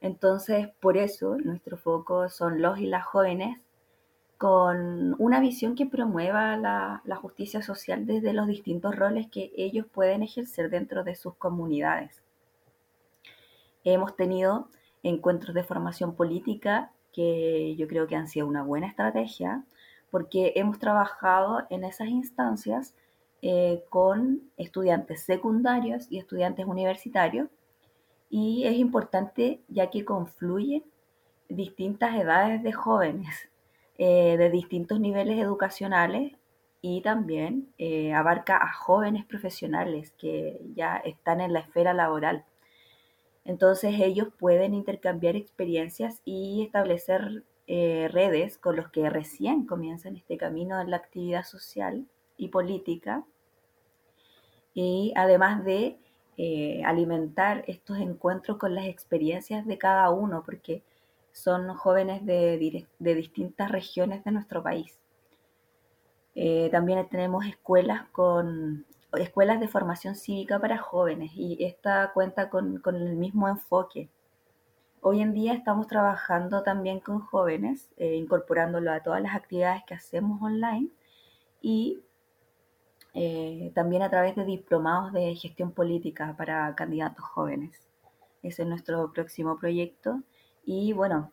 [0.00, 3.60] Entonces, por eso nuestro foco son los y las jóvenes
[4.42, 10.24] con una visión que promueva la, justicia social desde los distintos roles que ellos pueden
[10.24, 12.22] ejercer dentro de sus comunidades.
[13.84, 14.68] Hemos tenido
[15.04, 19.62] encuentros de formación política que yo creo que han sido una buena estrategia
[20.12, 22.94] porque hemos trabajado en esas instancias
[23.40, 27.48] eh, con estudiantes secundarios y estudiantes universitarios
[28.28, 30.84] y es importante ya que confluyen
[31.48, 33.48] distintas edades de jóvenes
[33.98, 36.32] eh, de distintos niveles educacionales
[36.82, 42.44] y también eh, abarca a jóvenes profesionales que ya están en la esfera laboral.
[43.46, 47.44] Entonces ellos pueden intercambiar experiencias y establecer
[47.74, 52.06] eh, redes con los que recién comienzan este camino en la actividad social
[52.36, 53.24] y política.
[54.74, 55.98] Y además de
[56.84, 60.82] alimentar estos encuentros con las experiencias de cada uno, porque
[61.32, 64.98] son jóvenes de, distintas regiones de nuestro país.
[66.34, 68.86] Eh, también tenemos escuelas con
[69.18, 74.08] escuelas de formación cívica para jóvenes y esta cuenta con, el mismo enfoque.
[75.04, 79.94] Hoy en día estamos trabajando también con jóvenes, eh, incorporándolo a todas las actividades que
[79.94, 80.90] hacemos online
[81.60, 81.98] y
[83.12, 87.80] eh, también a través de diplomados de gestión política para candidatos jóvenes.
[88.44, 90.22] Ese es nuestro próximo proyecto
[90.64, 91.32] y bueno,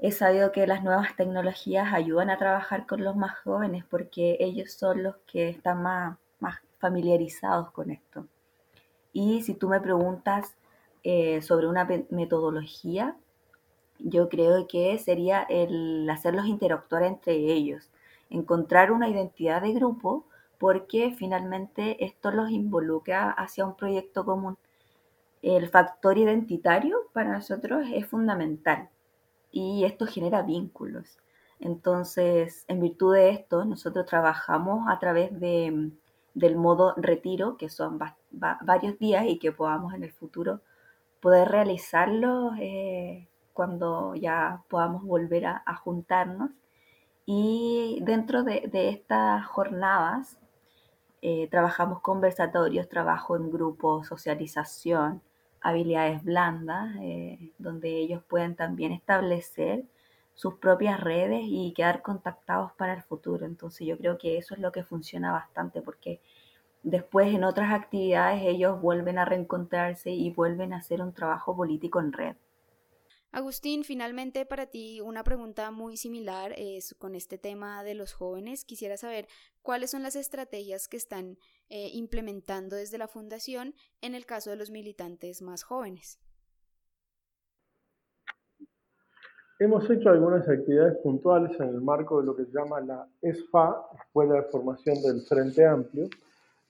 [0.00, 4.72] he sabido que las nuevas tecnologías ayudan a trabajar con los más jóvenes porque ellos
[4.72, 8.26] son los que están más, más familiarizados con esto.
[9.12, 10.56] Y si tú me preguntas
[11.04, 13.16] eh, sobre una metodología,
[13.98, 17.90] yo creo que sería el hacerlos interactuar entre ellos,
[18.30, 20.26] encontrar una identidad de grupo,
[20.58, 24.56] porque finalmente esto los involucra hacia un proyecto común
[25.42, 28.88] el factor identitario para nosotros es fundamental
[29.50, 31.18] y esto genera vínculos.
[31.58, 35.90] Entonces, en virtud de esto, nosotros trabajamos a través de,
[36.34, 38.00] del modo retiro, que son
[38.30, 40.60] varios días y que podamos en el futuro
[41.22, 46.50] poder realizarlo eh, cuando ya podamos volver a, juntarnos.
[47.24, 50.36] Y dentro de, estas jornadas
[51.22, 55.22] eh, trabajamos conversatorios, trabajo en grupo, socialización,
[55.60, 59.84] habilidades blandas, eh, donde ellos pueden también establecer
[60.34, 63.46] sus propias redes y quedar contactados para el futuro.
[63.46, 66.20] Entonces yo creo que eso es lo que funciona bastante porque
[66.82, 72.00] después en otras actividades ellos vuelven a reencontrarse y vuelven a hacer un trabajo político
[72.00, 72.36] en red.
[73.34, 78.66] Agustín, finalmente para ti una pregunta muy similar es con este tema de los jóvenes.
[78.66, 79.26] Quisiera saber
[79.62, 81.38] cuáles son las estrategias que están
[81.70, 86.18] eh, implementando desde la Fundación en el caso de los militantes más jóvenes.
[89.58, 93.76] Hemos hecho algunas actividades puntuales en el marco de lo que se llama la ESFA,
[93.96, 96.08] Escuela de Formación del Frente Amplio.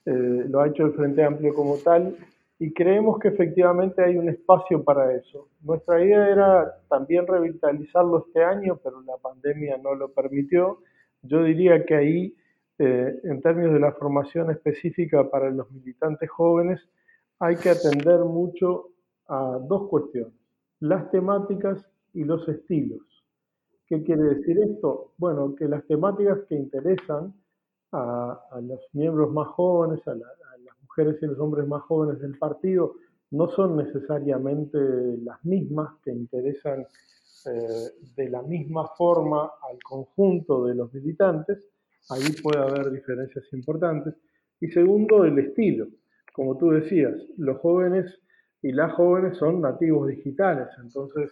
[0.05, 2.15] Eh, lo ha hecho el Frente Amplio como tal
[2.59, 5.49] y creemos que efectivamente hay un espacio para eso.
[5.61, 10.79] Nuestra idea era también revitalizarlo este año, pero la pandemia no lo permitió.
[11.21, 12.35] Yo diría que ahí
[12.79, 16.81] eh, en términos de la formación específica para los militantes jóvenes,
[17.39, 18.89] hay que atender mucho
[19.27, 20.33] a dos cuestiones,
[20.79, 23.01] las temáticas y los estilos.
[23.87, 25.13] ¿Qué quiere decir esto?
[25.17, 27.33] Bueno, que las temáticas que interesan
[27.93, 32.95] a, los miembros más jóvenes, a, las mujeres y los hombres más jóvenes del partido,
[33.31, 34.77] no son necesariamente
[35.23, 36.85] las mismas que interesan
[37.45, 41.67] eh, de la misma forma al conjunto de los militantes,
[42.09, 44.13] ahí puede haber diferencias importantes.
[44.59, 45.87] Y segundo, el estilo.
[46.33, 48.19] Como tú decías, los jóvenes
[48.61, 51.31] y las jóvenes son nativos digitales, entonces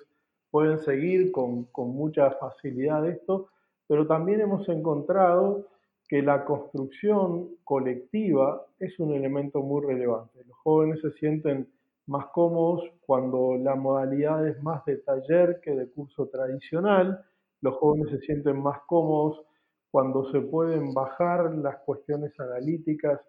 [0.49, 3.47] pueden seguir con, con mucha facilidad esto,
[3.87, 5.67] pero también hemos encontrado
[6.11, 10.43] que la construcción colectiva es un elemento muy relevante.
[10.43, 11.71] Los jóvenes se sienten
[12.05, 17.23] más cómodos cuando la modalidad es más de taller que de curso tradicional.
[17.61, 19.45] Los jóvenes se sienten más cómodos
[19.89, 23.21] cuando se pueden bajar las cuestiones analíticas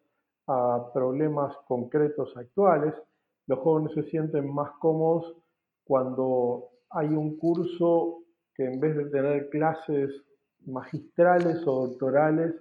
[0.48, 2.94] a problemas concretos actuales.
[3.46, 5.36] Los jóvenes se sienten más cómodos
[5.84, 8.24] cuando hay un curso
[8.56, 10.10] que en vez de tener clases
[10.66, 12.56] magistrales o doctorales,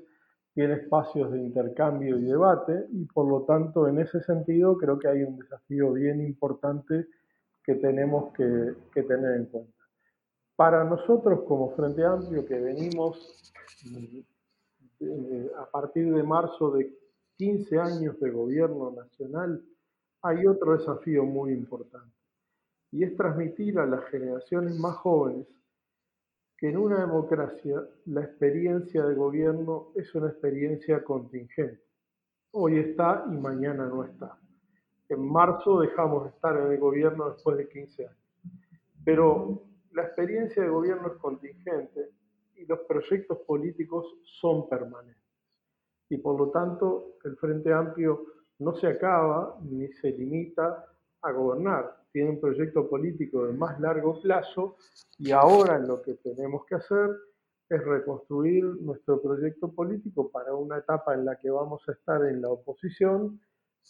[0.53, 5.07] tiene espacios de intercambio y debate y por lo tanto en ese sentido creo que
[5.07, 7.07] hay un desafío bien importante
[7.63, 9.83] que tenemos que, tener en cuenta.
[10.55, 13.53] Para nosotros como Frente Amplio que venimos
[14.99, 16.93] eh, a partir de marzo de
[17.37, 19.63] 15 años de gobierno nacional,
[20.21, 22.15] hay otro desafío muy importante
[22.91, 25.47] y es transmitir a las generaciones más jóvenes
[26.61, 31.81] que en una democracia la experiencia de gobierno es una experiencia contingente.
[32.51, 34.37] Hoy está y mañana no está.
[35.09, 38.17] En marzo dejamos de estar en el gobierno después de 15 años.
[39.03, 42.11] Pero la experiencia de gobierno es contingente
[42.53, 44.05] y los proyectos políticos
[44.39, 45.17] son permanentes.
[46.09, 48.23] Y por lo tanto, el Frente Amplio
[48.59, 50.85] no se acaba ni se limita
[51.23, 54.77] a gobernar tiene un proyecto político de más largo plazo
[55.17, 57.09] y ahora lo que tenemos que hacer
[57.69, 62.41] es reconstruir nuestro proyecto político para una etapa en la que vamos a estar en
[62.41, 63.39] la oposición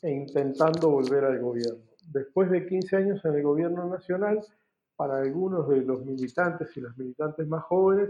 [0.04, 1.84] e intentando volver al gobierno.
[2.12, 4.40] Después de 15 años en el gobierno nacional,
[4.96, 8.10] para algunos de los militantes y las militantes más jóvenes,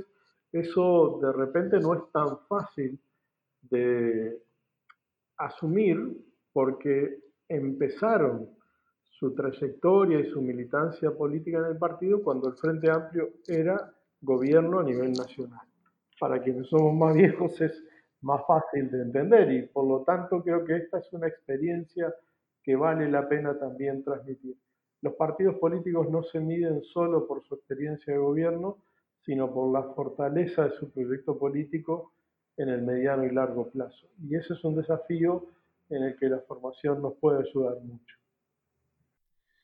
[0.51, 2.99] eso de repente no es tan fácil
[3.61, 4.41] de
[5.37, 6.17] asumir
[6.51, 8.49] porque empezaron
[9.21, 14.79] su trayectoria y su militancia política en el partido cuando el Frente Amplio era gobierno
[14.79, 15.61] a nivel nacional.
[16.19, 17.83] Para quienes somos más viejos es
[18.21, 22.11] más fácil de entender y por lo tanto creo que esta es una experiencia
[22.63, 24.57] que vale la pena también transmitir.
[25.03, 28.79] Los partidos políticos no se miden solo por su experiencia de gobierno,
[29.23, 32.11] sino por la fortaleza de su proyecto político
[32.57, 34.07] en el mediano y largo plazo.
[34.27, 35.45] Y ese es un desafío
[35.91, 38.20] en el que la formación nos puede ayudar mucho.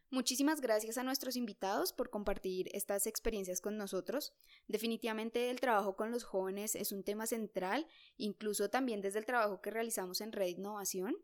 [0.09, 4.33] Muchísimas gracias a nuestros invitados por compartir estas experiencias con nosotros.
[4.69, 7.85] Definitivamente el trabajo con los jóvenes es un tema central,
[8.15, 11.17] incluso también desde el trabajo que realizamos en Red Innovación.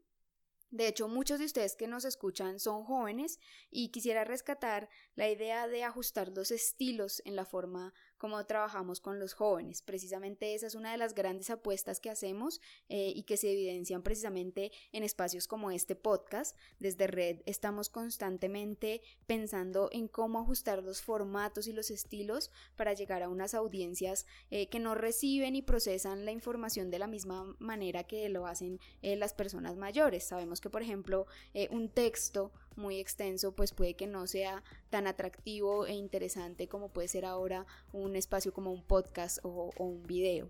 [0.69, 5.69] De hecho, muchos de ustedes que nos escuchan son jóvenes y quisiera rescatar la idea
[5.69, 7.93] de ajustar los estilos en la forma
[8.23, 9.81] como trabajamos con los jóvenes.
[9.81, 14.01] Precisamente esa es una de las grandes apuestas que hacemos eh, y que se evidencian
[14.01, 16.55] precisamente en espacios como este podcast.
[16.79, 23.23] Desde Red estamos constantemente pensando en cómo ajustar los formatos y los estilos para llegar
[23.23, 28.05] a unas audiencias eh, que no reciben y procesan la información de la misma manera
[28.05, 30.23] que lo hacen eh, las personas mayores.
[30.23, 31.27] Sabemos que, por ejemplo,
[31.71, 37.07] un texto muy extenso, pues puede que no sea tan atractivo e interesante como puede
[37.07, 40.49] ser ahora un espacio como un podcast o, un video.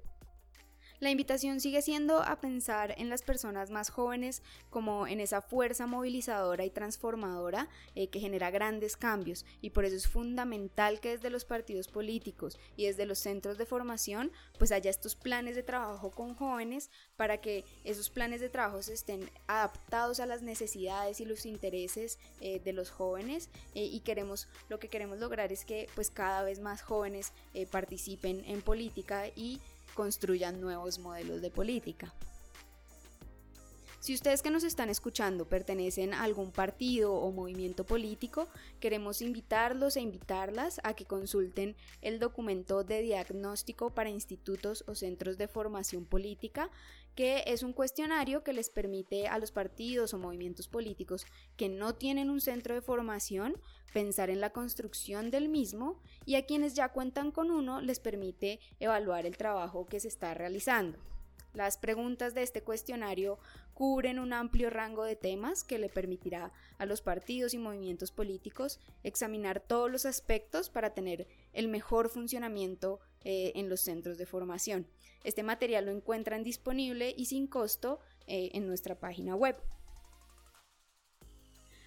[1.04, 5.86] La invitación sigue siendo a pensar en las personas más jóvenes como en esa fuerza
[5.86, 9.46] movilizadora y transformadora eh, que genera grandes cambios.
[9.60, 13.66] Y por eso es fundamental que desde los partidos políticos y desde los centros de
[13.66, 18.80] formación pues haya estos planes de trabajo con jóvenes para que esos planes de trabajo
[18.80, 23.50] estén adaptados a las necesidades y los intereses eh, de los jóvenes.
[23.76, 27.34] Eh, y queremos lo que queremos lograr es que pues cada vez más jóvenes
[27.72, 29.60] participen en política y
[29.94, 32.14] construyan nuevos modelos de política.
[34.04, 38.50] Si ustedes que nos están escuchando pertenecen a algún partido o movimiento político,
[38.82, 45.38] queremos invitarlos e invitarlas a que consulten el documento de diagnóstico para institutos o centros
[45.38, 46.70] de formación política,
[47.16, 51.26] que es un cuestionario que les permite a los partidos o movimientos políticos
[51.56, 53.56] que no tienen un centro de formación
[53.94, 58.60] pensar en la construcción del mismo y a quienes ya cuentan con uno les permite
[58.82, 61.00] evaluar el trabajo que se está realizando.
[61.54, 63.38] Las preguntas de este cuestionario
[63.74, 68.80] cubren un amplio rango de temas que le permitirá a los partidos y movimientos políticos
[69.04, 74.88] examinar todos los aspectos para tener el mejor funcionamiento eh, en los centros de formación.
[75.24, 79.56] Este material lo encuentran disponible y sin costo eh, en nuestra página web.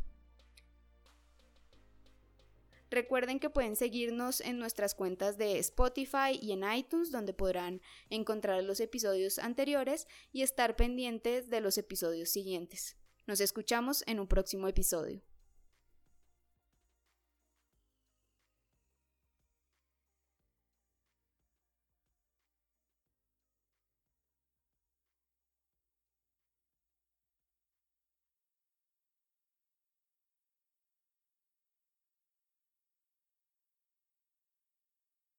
[2.91, 8.61] Recuerden que pueden seguirnos en nuestras cuentas de Spotify y en iTunes, donde podrán encontrar
[8.65, 12.97] los episodios anteriores y estar pendientes de los episodios siguientes.
[13.27, 15.21] Nos escuchamos en un próximo episodio.